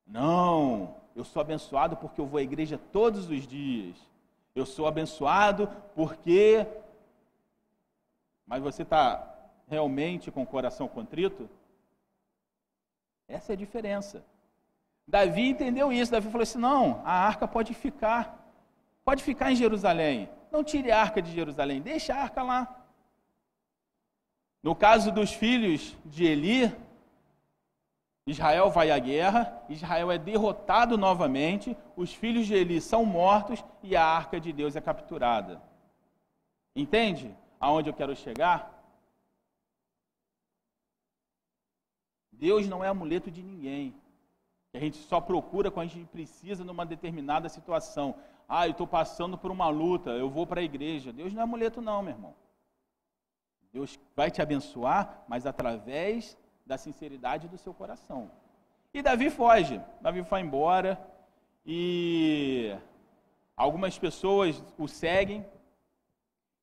[0.07, 3.97] Não, eu sou abençoado porque eu vou à igreja todos os dias.
[4.55, 6.67] Eu sou abençoado porque.
[8.47, 9.29] Mas você está
[9.69, 11.49] realmente com o coração contrito?
[13.27, 14.23] Essa é a diferença.
[15.07, 16.13] Davi entendeu isso.
[16.13, 18.39] Davi falou assim: não, a arca pode ficar.
[19.05, 20.29] Pode ficar em Jerusalém.
[20.53, 22.87] Não tire a arca de Jerusalém, deixa a arca lá.
[24.63, 26.71] No caso dos filhos de Eli,
[28.27, 33.97] Israel vai à guerra, Israel é derrotado novamente, os filhos de Eli são mortos e
[33.97, 35.61] a arca de Deus é capturada.
[36.77, 38.71] Entende aonde eu quero chegar?
[42.31, 43.95] Deus não é amuleto de ninguém.
[44.75, 48.17] A gente só procura quando a gente precisa numa determinada situação.
[48.55, 51.11] Ah, eu estou passando por uma luta, eu vou para a igreja.
[51.11, 52.35] Deus não é amuleto, não, meu irmão.
[53.73, 56.37] Deus vai te abençoar, mas através
[56.67, 58.31] da sinceridade do seu coração.
[58.93, 59.81] E Davi foge.
[60.03, 61.01] Davi vai embora
[61.65, 62.77] e
[63.57, 65.47] algumas pessoas o seguem.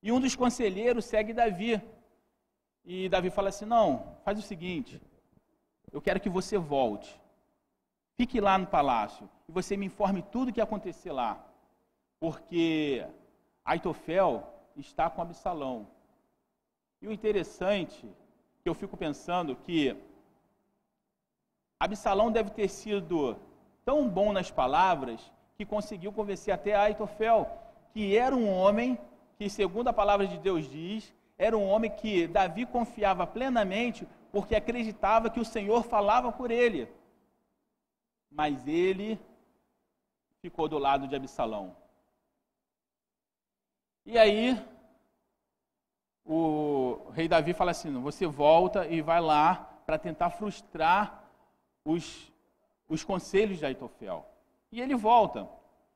[0.00, 1.82] E um dos conselheiros segue Davi.
[2.84, 5.02] E Davi fala assim: Não, faz o seguinte,
[5.90, 7.20] eu quero que você volte.
[8.16, 11.49] Fique lá no palácio e você me informe tudo o que acontecer lá.
[12.20, 13.04] Porque
[13.64, 15.88] Aitofel está com Absalão.
[17.00, 18.06] E o interessante
[18.62, 19.96] que eu fico pensando que
[21.78, 23.38] Absalão deve ter sido
[23.84, 27.50] tão bom nas palavras que conseguiu convencer até Aitofel,
[27.92, 28.98] que era um homem
[29.38, 34.54] que, segundo a palavra de Deus diz, era um homem que Davi confiava plenamente porque
[34.54, 36.86] acreditava que o Senhor falava por ele.
[38.30, 39.18] Mas ele
[40.42, 41.74] ficou do lado de Absalão.
[44.04, 44.58] E aí,
[46.24, 51.24] o rei Davi fala assim: você volta e vai lá para tentar frustrar
[51.84, 52.32] os,
[52.88, 54.26] os conselhos de Aitofel.
[54.70, 55.48] E ele volta.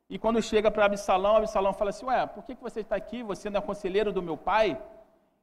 [0.08, 3.22] E quando chega para Absalão, Absalão fala assim: Ué, por que, que você está aqui?
[3.22, 4.80] Você não é conselheiro do meu pai?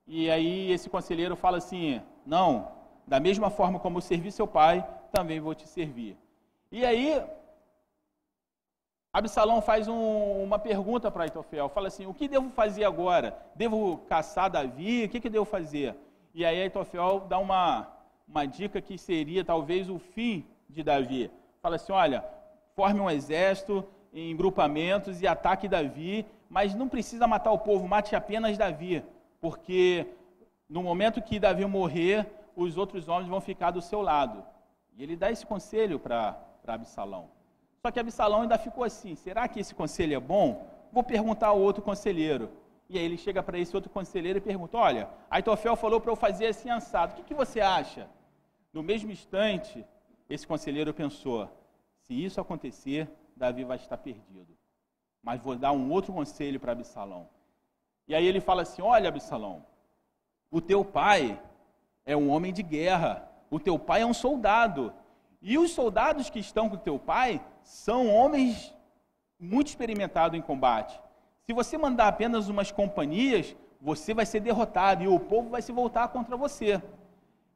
[0.05, 2.71] E aí esse conselheiro fala assim: Não,
[3.07, 6.17] da mesma forma como eu servi seu pai, também vou te servir.
[6.71, 7.21] E aí
[9.13, 13.37] Absalão faz um, uma pergunta para Aitofel, fala assim, o que devo fazer agora?
[13.53, 15.03] Devo caçar Davi?
[15.03, 15.95] O que, que devo fazer?
[16.33, 17.89] E aí Aitofel dá uma,
[18.25, 21.29] uma dica que seria talvez o fim de Davi.
[21.61, 22.23] Fala assim, olha,
[22.73, 28.15] forme um exército em grupamentos e ataque Davi, mas não precisa matar o povo, mate
[28.15, 29.03] apenas Davi,
[29.41, 30.07] porque
[30.69, 34.41] no momento que Davi morrer, os outros homens vão ficar do seu lado.
[34.95, 37.40] E ele dá esse conselho para Absalão.
[37.83, 40.67] Só que Absalão ainda ficou assim: será que esse conselho é bom?
[40.91, 42.51] Vou perguntar ao outro conselheiro.
[42.87, 46.15] E aí ele chega para esse outro conselheiro e pergunta: Olha, Aitofel falou para eu
[46.15, 48.07] fazer assim ansado, o que, que você acha?
[48.71, 49.85] No mesmo instante,
[50.29, 51.49] esse conselheiro pensou:
[52.01, 54.55] se isso acontecer, Davi vai estar perdido.
[55.23, 57.29] Mas vou dar um outro conselho para Absalão.
[58.07, 59.65] E aí ele fala assim: Olha, Absalão,
[60.51, 61.41] o teu pai
[62.05, 64.93] é um homem de guerra, o teu pai é um soldado.
[65.41, 68.73] E os soldados que estão com o teu pai são homens
[69.39, 70.99] muito experimentados em combate.
[71.43, 75.71] Se você mandar apenas umas companhias, você vai ser derrotado e o povo vai se
[75.71, 76.81] voltar contra você.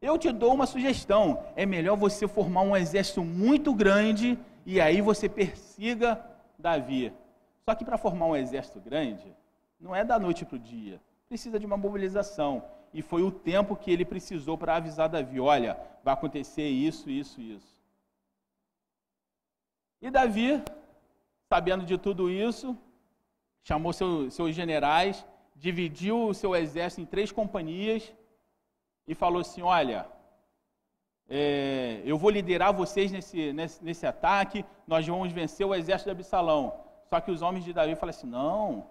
[0.02, 5.02] Eu te dou uma sugestão: é melhor você formar um exército muito grande e aí
[5.02, 6.20] você persiga
[6.58, 7.14] Davi.
[7.64, 9.36] Só que para formar um exército grande,
[9.80, 12.64] não é da noite para o dia, precisa de uma mobilização.
[12.94, 17.42] E foi o tempo que ele precisou para avisar Davi: olha, vai acontecer isso, isso,
[17.42, 17.75] isso.
[20.06, 20.64] E Davi,
[21.50, 22.78] sabendo de tudo isso,
[23.64, 28.14] chamou seu, seus generais, dividiu o seu exército em três companhias
[29.08, 30.08] e falou assim: Olha,
[31.28, 36.18] é, eu vou liderar vocês nesse, nesse, nesse, ataque, nós vamos vencer o exército de
[36.18, 36.80] Absalão.
[37.10, 38.86] Só que os homens de Davi falaram assim: Não,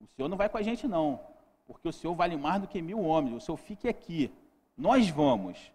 [0.00, 1.20] o senhor não vai com a gente, não,
[1.68, 4.34] porque o senhor vale mais do que mil homens, o senhor fique aqui,
[4.76, 5.72] nós vamos.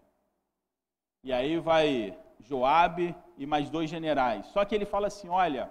[1.24, 4.44] E aí vai Joabe e mais dois generais.
[4.48, 5.70] Só que ele fala assim: olha,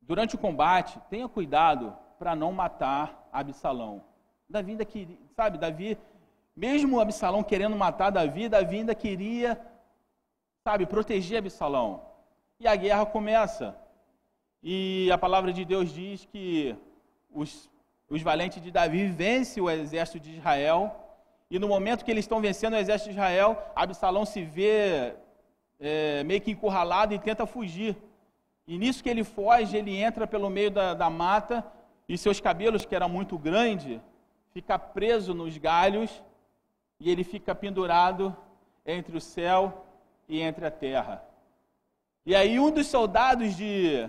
[0.00, 4.02] durante o combate, tenha cuidado para não matar Absalão.
[4.48, 5.98] Davi ainda queria, sabe, Davi,
[6.56, 9.60] mesmo Absalão querendo matar Davi, Davi ainda queria,
[10.66, 12.06] sabe, proteger Absalão.
[12.58, 13.76] E a guerra começa.
[14.62, 16.74] E a palavra de Deus diz que
[17.30, 17.70] os,
[18.08, 21.03] os valentes de Davi vencem o exército de Israel
[21.50, 25.14] e no momento que eles estão vencendo o exército de Israel, Absalão se vê
[25.78, 27.96] é, meio que encurralado e tenta fugir.
[28.66, 31.64] E nisso que ele foge, ele entra pelo meio da, da mata
[32.08, 34.00] e seus cabelos, que eram muito grandes,
[34.52, 36.22] fica preso nos galhos
[36.98, 38.34] e ele fica pendurado
[38.86, 39.86] entre o céu
[40.28, 41.22] e entre a terra.
[42.24, 44.08] E aí um dos soldados de,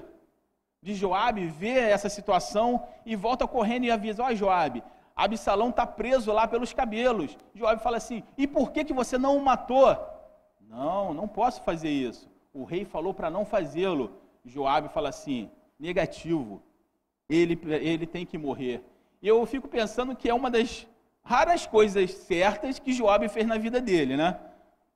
[0.81, 4.83] de Joabe vê essa situação e volta correndo e avisa, ó oh, Joabe,
[5.15, 7.37] Absalão está preso lá pelos cabelos.
[7.53, 9.97] Joabe fala assim, e por que, que você não o matou?
[10.59, 12.29] Não, não posso fazer isso.
[12.53, 14.11] O rei falou para não fazê-lo.
[14.43, 15.49] Joabe fala assim,
[15.79, 16.61] negativo,
[17.29, 18.83] ele, ele tem que morrer.
[19.21, 20.85] E eu fico pensando que é uma das
[21.23, 24.39] raras coisas certas que Joabe fez na vida dele, né?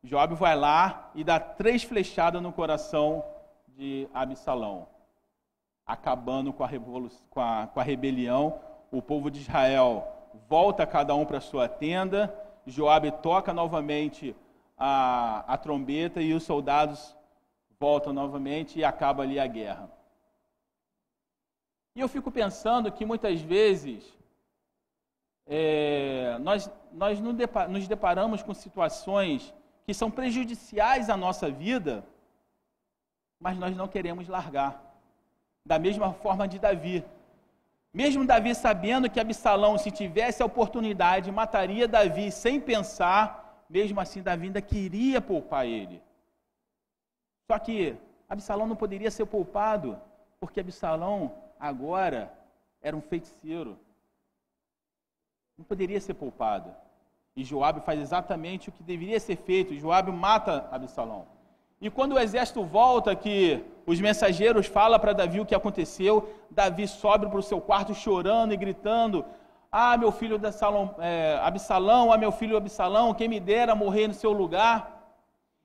[0.03, 3.23] Joabe vai lá e dá três flechadas no coração
[3.67, 4.87] de Absalão,
[5.85, 6.69] acabando com a,
[7.29, 8.59] com a, com a rebelião.
[8.91, 10.07] O povo de Israel
[10.47, 12.33] volta cada um para sua tenda.
[12.65, 14.35] Joabe toca novamente
[14.77, 17.15] a, a trombeta e os soldados
[17.79, 19.89] voltam novamente e acaba ali a guerra.
[21.95, 24.17] E eu fico pensando que muitas vezes
[25.45, 29.53] é, nós, nós nos deparamos com situações
[29.85, 32.05] que são prejudiciais à nossa vida,
[33.39, 34.81] mas nós não queremos largar.
[35.65, 37.03] Da mesma forma de Davi.
[37.93, 44.21] Mesmo Davi sabendo que Absalão, se tivesse a oportunidade, mataria Davi sem pensar, mesmo assim
[44.21, 46.01] Davi ainda queria poupar ele.
[47.49, 49.99] Só que Absalão não poderia ser poupado,
[50.39, 52.31] porque Absalão agora
[52.79, 53.79] era um feiticeiro.
[55.57, 56.73] Não poderia ser poupado.
[57.35, 59.73] E Joabe faz exatamente o que deveria ser feito.
[59.73, 61.27] Joabe mata Absalão.
[61.81, 66.87] E quando o exército volta, que os mensageiros falam para Davi o que aconteceu, Davi
[66.87, 69.25] sobe para o seu quarto chorando e gritando:
[69.71, 74.13] Ah, meu filho Absalão, é, Absalão, ah, meu filho Absalão, quem me dera morrer no
[74.13, 74.99] seu lugar.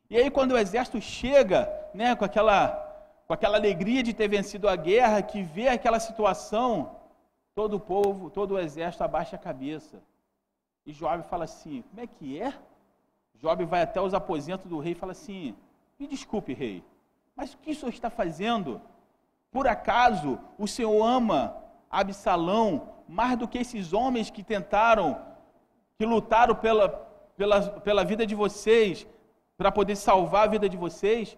[0.09, 2.69] E aí, quando o exército chega, né, com aquela,
[3.27, 6.97] com aquela alegria de ter vencido a guerra, que vê aquela situação,
[7.55, 10.01] todo o povo, todo o exército abaixa a cabeça.
[10.87, 12.55] E Joabe fala assim: Como é que é?
[13.35, 15.57] Joabe vai até os aposentos do rei e fala assim:
[15.99, 16.83] Me desculpe, rei,
[17.37, 18.81] mas o que o senhor está fazendo?
[19.51, 21.57] Por acaso o senhor ama
[21.91, 25.21] Absalão mais do que esses homens que tentaram,
[25.97, 26.89] que lutaram pela,
[27.37, 29.07] pela, pela vida de vocês,
[29.57, 31.37] para poder salvar a vida de vocês?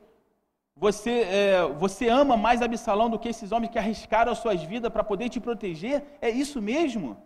[0.74, 4.92] Você, é, você ama mais Absalão do que esses homens que arriscaram as suas vidas
[4.92, 6.04] para poder te proteger?
[6.20, 7.16] É isso mesmo?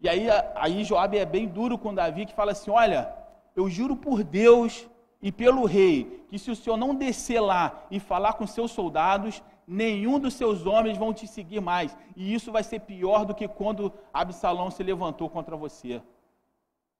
[0.00, 3.14] E aí, aí Joabe é bem duro com Davi, que fala assim: Olha,
[3.56, 4.86] eu juro por Deus
[5.24, 9.42] e pelo rei, que se o senhor não descer lá e falar com seus soldados,
[9.66, 11.96] nenhum dos seus homens vão te seguir mais.
[12.14, 16.02] E isso vai ser pior do que quando Absalão se levantou contra você.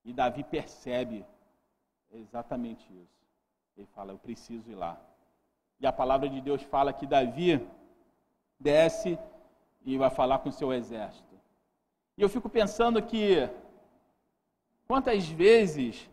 [0.07, 1.23] E Davi percebe
[2.11, 3.21] exatamente isso.
[3.77, 4.99] Ele fala: Eu preciso ir lá.
[5.79, 7.61] E a palavra de Deus fala que Davi
[8.59, 9.19] desce
[9.85, 11.39] e vai falar com seu exército.
[12.17, 13.51] E eu fico pensando que
[14.87, 16.09] quantas vezes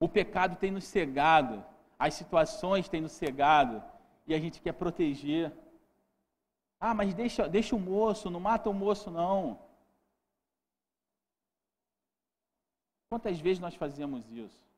[0.00, 1.64] o pecado tem nos cegado,
[1.98, 3.82] as situações têm nos cegado
[4.26, 5.52] e a gente quer proteger.
[6.80, 9.58] Ah, mas deixa, deixa o moço, não mata o moço, não.
[13.08, 14.68] Quantas vezes nós fazemos isso?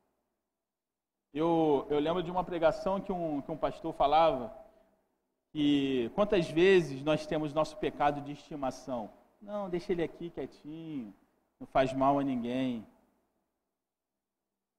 [1.33, 4.53] Eu, eu lembro de uma pregação que um, que um pastor falava
[5.51, 9.11] que quantas vezes nós temos nosso pecado de estimação.
[9.41, 11.13] Não, deixa ele aqui quietinho,
[11.59, 12.85] não faz mal a ninguém.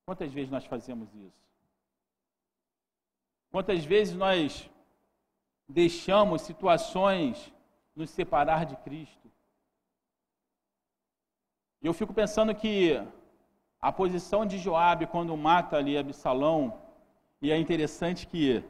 [0.05, 1.43] Quantas vezes nós fazemos isso?
[3.51, 4.69] Quantas vezes nós
[5.69, 7.53] deixamos situações
[7.95, 9.31] nos separar de Cristo?
[11.81, 13.01] E eu fico pensando que
[13.81, 16.81] a posição de Joabe quando mata ali Absalão,
[17.41, 18.65] e é interessante que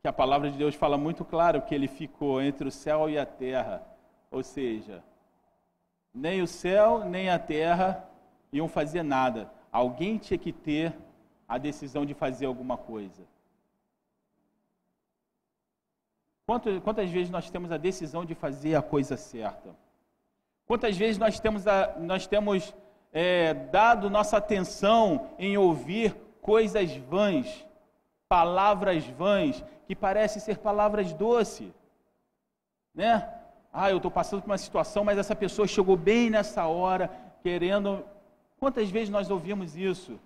[0.00, 3.18] que a palavra de Deus fala muito claro que ele ficou entre o céu e
[3.18, 3.84] a terra.
[4.30, 5.02] Ou seja,
[6.14, 8.07] nem o céu nem a terra
[8.52, 9.50] iam fazer nada.
[9.70, 10.94] Alguém tinha que ter
[11.46, 13.22] a decisão de fazer alguma coisa.
[16.46, 19.76] Quantas, quantas vezes nós temos a decisão de fazer a coisa certa?
[20.66, 22.74] Quantas vezes nós temos, a, nós temos
[23.12, 27.66] é, dado nossa atenção em ouvir coisas vãs,
[28.28, 31.72] palavras vãs, que parecem ser palavras doces,
[32.94, 33.30] né?
[33.72, 37.10] Ah, eu estou passando por uma situação, mas essa pessoa chegou bem nessa hora,
[37.42, 38.04] querendo.
[38.58, 40.18] Quantas vezes nós ouvimos isso?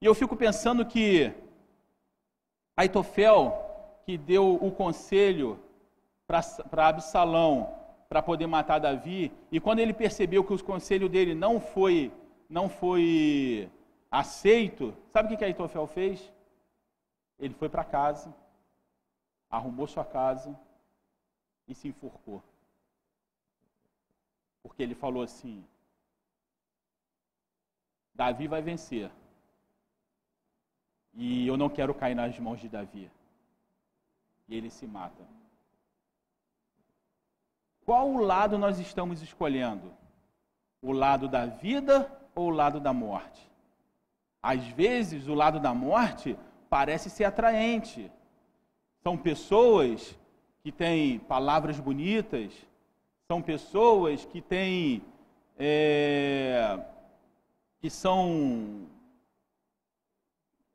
[0.00, 1.32] E eu fico pensando que
[2.76, 5.60] Aitofel, que deu o conselho
[6.26, 7.78] para Absalão
[8.08, 12.12] para poder matar Davi, e quando ele percebeu que o conselho dele não foi
[12.48, 13.70] não foi
[14.10, 16.32] aceito, sabe o que, que Aitofel fez?
[17.38, 18.32] Ele foi para casa,
[19.50, 20.56] arrumou sua casa
[21.66, 22.42] e se enforcou.
[24.62, 25.64] Porque ele falou assim:
[28.14, 29.10] Davi vai vencer.
[31.12, 33.10] E eu não quero cair nas mãos de Davi.
[34.48, 35.24] E ele se mata.
[37.84, 39.92] Qual o lado nós estamos escolhendo?
[40.80, 43.50] O lado da vida ou o lado da morte?
[44.42, 46.36] Às vezes, o lado da morte
[46.68, 48.10] parece ser atraente.
[49.02, 50.18] São pessoas
[50.62, 52.52] que têm palavras bonitas,
[53.26, 55.02] são pessoas que têm.
[55.58, 56.78] É,
[57.84, 58.86] que são.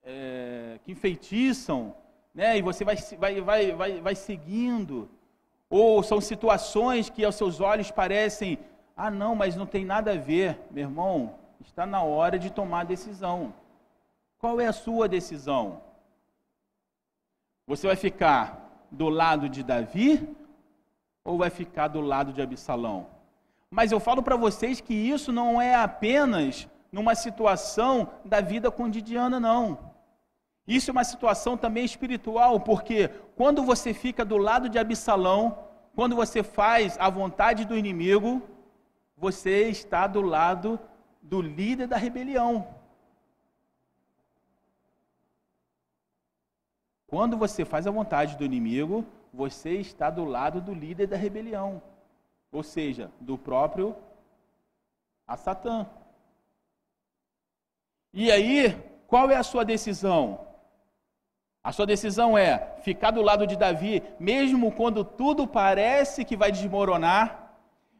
[0.03, 1.95] É, que enfeitiçam,
[2.35, 2.55] né?
[2.55, 5.09] e você vai, vai, vai, vai, vai seguindo.
[5.71, 8.59] Ou são situações que aos seus olhos parecem,
[8.95, 11.33] ah, não, mas não tem nada a ver, meu irmão.
[11.61, 13.55] Está na hora de tomar decisão.
[14.37, 15.81] Qual é a sua decisão?
[17.65, 20.29] Você vai ficar do lado de Davi
[21.23, 23.07] ou vai ficar do lado de Absalão?
[23.67, 29.39] Mas eu falo para vocês que isso não é apenas numa situação da vida cotidiana,
[29.39, 29.89] não.
[30.67, 35.57] Isso é uma situação também espiritual, porque quando você fica do lado de Absalão,
[35.95, 38.41] quando você faz a vontade do inimigo,
[39.17, 40.79] você está do lado
[41.21, 42.67] do líder da rebelião.
[47.07, 51.81] Quando você faz a vontade do inimigo, você está do lado do líder da rebelião,
[52.51, 53.95] ou seja, do próprio
[55.27, 55.87] a Satã.
[58.13, 58.75] E aí,
[59.07, 60.39] qual é a sua decisão?
[61.63, 66.51] A sua decisão é ficar do lado de Davi, mesmo quando tudo parece que vai
[66.51, 67.53] desmoronar,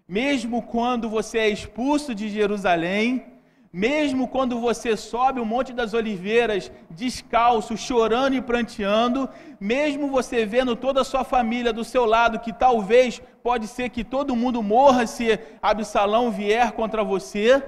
[0.07, 3.26] mesmo quando você é expulso de Jerusalém,
[3.72, 9.30] mesmo quando você sobe o Monte das Oliveiras descalço, chorando e pranteando,
[9.60, 14.03] mesmo você vendo toda a sua família do seu lado, que talvez pode ser que
[14.03, 17.64] todo mundo morra se Absalão vier contra você,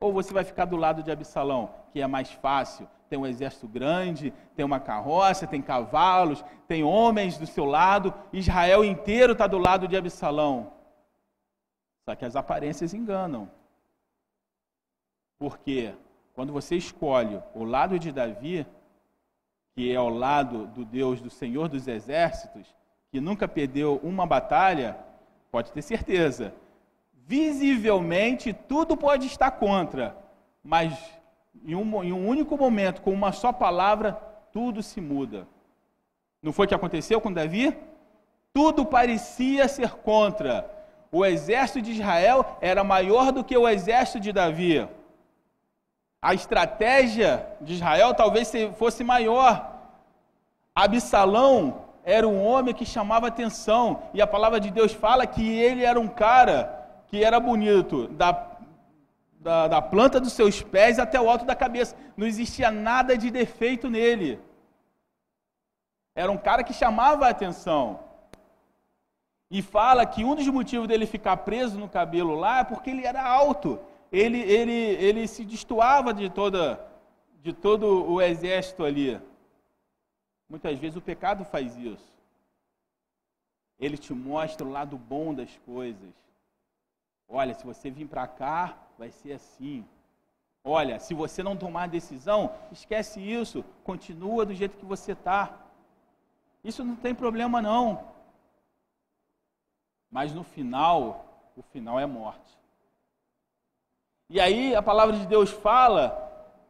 [0.00, 3.68] ou você vai ficar do lado de Absalão, que é mais fácil, tem um exército
[3.68, 9.58] grande, tem uma carroça, tem cavalos, tem homens do seu lado, Israel inteiro está do
[9.58, 10.72] lado de Absalão.
[12.08, 13.50] Só que as aparências enganam.
[15.38, 15.94] Porque
[16.34, 18.66] quando você escolhe o lado de Davi,
[19.74, 22.74] que é o lado do Deus, do Senhor dos Exércitos,
[23.10, 24.96] que nunca perdeu uma batalha,
[25.50, 26.54] pode ter certeza.
[27.30, 30.16] Visivelmente tudo pode estar contra,
[30.64, 30.98] mas
[31.64, 34.14] em um, em um único momento, com uma só palavra,
[34.52, 35.46] tudo se muda.
[36.42, 37.78] Não foi o que aconteceu com Davi?
[38.52, 40.68] Tudo parecia ser contra,
[41.12, 44.88] o exército de Israel era maior do que o exército de Davi.
[46.20, 49.72] A estratégia de Israel talvez fosse maior.
[50.74, 55.84] Absalão era um homem que chamava atenção, e a palavra de Deus fala que ele
[55.84, 56.79] era um cara
[57.10, 58.56] que era bonito, da,
[59.40, 61.96] da, da planta dos seus pés até o alto da cabeça.
[62.16, 64.38] Não existia nada de defeito nele.
[66.14, 67.98] Era um cara que chamava a atenção.
[69.50, 73.04] E fala que um dos motivos dele ficar preso no cabelo lá é porque ele
[73.04, 73.80] era alto.
[74.12, 76.80] Ele, ele, ele se destoava de, toda,
[77.42, 79.20] de todo o exército ali.
[80.48, 82.08] Muitas vezes o pecado faz isso.
[83.80, 86.20] Ele te mostra o lado bom das coisas.
[87.30, 89.86] Olha, se você vir para cá, vai ser assim.
[90.64, 93.64] Olha, se você não tomar decisão, esquece isso.
[93.84, 95.56] Continua do jeito que você está.
[96.64, 98.04] Isso não tem problema não.
[100.10, 101.24] Mas no final,
[101.56, 102.58] o final é morte.
[104.28, 106.28] E aí a palavra de Deus fala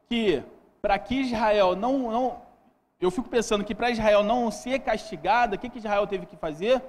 [0.09, 0.43] que
[0.83, 2.43] para que Israel não, não.
[3.01, 6.37] Eu fico pensando que para Israel não ser castigada, o que, que Israel teve que
[6.37, 6.83] fazer?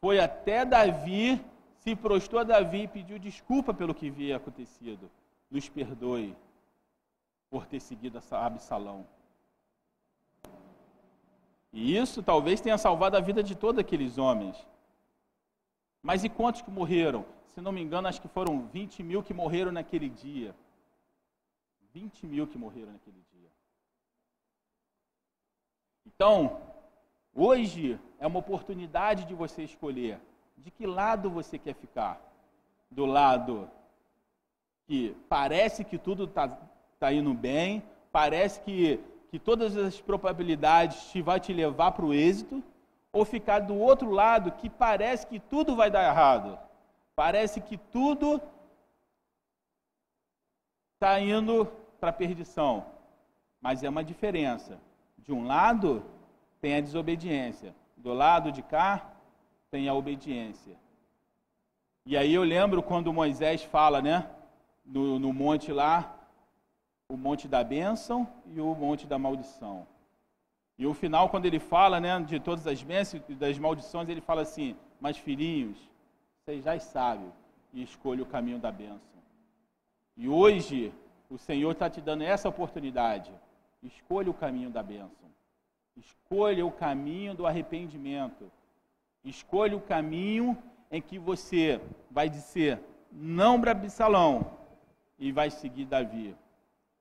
[0.00, 1.42] Foi até Davi,
[1.80, 5.10] se prostrou a Davi e pediu desculpa pelo que havia acontecido.
[5.50, 6.36] Nos perdoe
[7.48, 9.06] por ter seguido Absalão.
[11.72, 14.56] E isso talvez tenha salvado a vida de todos aqueles homens.
[16.02, 17.24] Mas e quantos que morreram?
[17.54, 20.54] Se não me engano, acho que foram 20 mil que morreram naquele dia.
[21.92, 23.50] 20 mil que morreram naquele dia.
[26.06, 26.60] Então,
[27.34, 30.20] hoje é uma oportunidade de você escolher
[30.62, 32.20] de que lado você quer ficar.
[32.90, 33.70] Do lado
[34.86, 36.58] que parece que tudo está
[36.98, 37.82] tá indo bem,
[38.12, 39.00] parece que,
[39.30, 42.62] que todas as probabilidades te vai te levar para o êxito,
[43.12, 46.58] ou ficar do outro lado que parece que tudo vai dar errado.
[47.14, 48.40] Parece que tudo
[50.94, 51.66] está indo
[51.98, 52.86] para a perdição.
[53.60, 54.78] Mas é uma diferença
[55.18, 56.02] De um lado
[56.60, 59.09] tem a desobediência, do lado de cá
[59.70, 60.76] tem a obediência.
[62.04, 64.28] E aí eu lembro quando Moisés fala, né,
[64.84, 66.16] no, no monte lá,
[67.08, 69.86] o monte da bênção e o monte da maldição.
[70.78, 74.20] E o final, quando ele fala né, de todas as bênçãos e das maldições, ele
[74.20, 75.78] fala assim: Mas filhinhos,
[76.44, 77.32] sejais sábios
[77.72, 79.20] e escolha o caminho da bênção.
[80.16, 80.92] E hoje,
[81.28, 83.32] o Senhor está te dando essa oportunidade.
[83.82, 85.30] Escolha o caminho da bênção.
[85.96, 88.50] Escolha o caminho do arrependimento.
[89.24, 90.56] Escolha o caminho
[90.90, 92.80] em que você vai dizer
[93.12, 94.58] não para Absalão
[95.18, 96.36] e vai seguir Davi.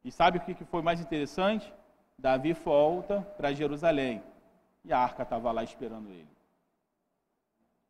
[0.03, 1.73] E sabe o que foi mais interessante?
[2.17, 4.21] Davi volta para Jerusalém
[4.83, 6.27] e a arca estava lá esperando ele.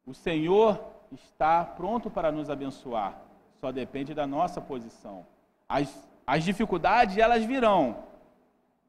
[0.06, 3.20] O Senhor está pronto para nos abençoar,
[3.60, 5.26] só depende da nossa posição.
[5.68, 8.04] As, as dificuldades, elas virão,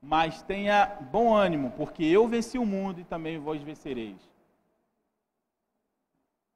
[0.02, 4.30] mas tenha bom ânimo, porque eu venci o mundo e também vós vencereis.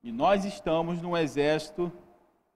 [0.04, 1.90] E nós estamos no exército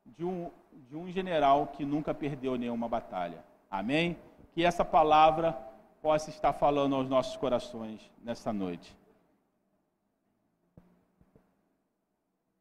[0.04, 0.50] de um,
[0.86, 3.42] de um general que nunca perdeu nenhuma batalha.
[3.70, 4.18] Amém?
[4.52, 5.58] Que essa palavra
[6.02, 8.94] possa estar falando aos nossos corações nessa noite.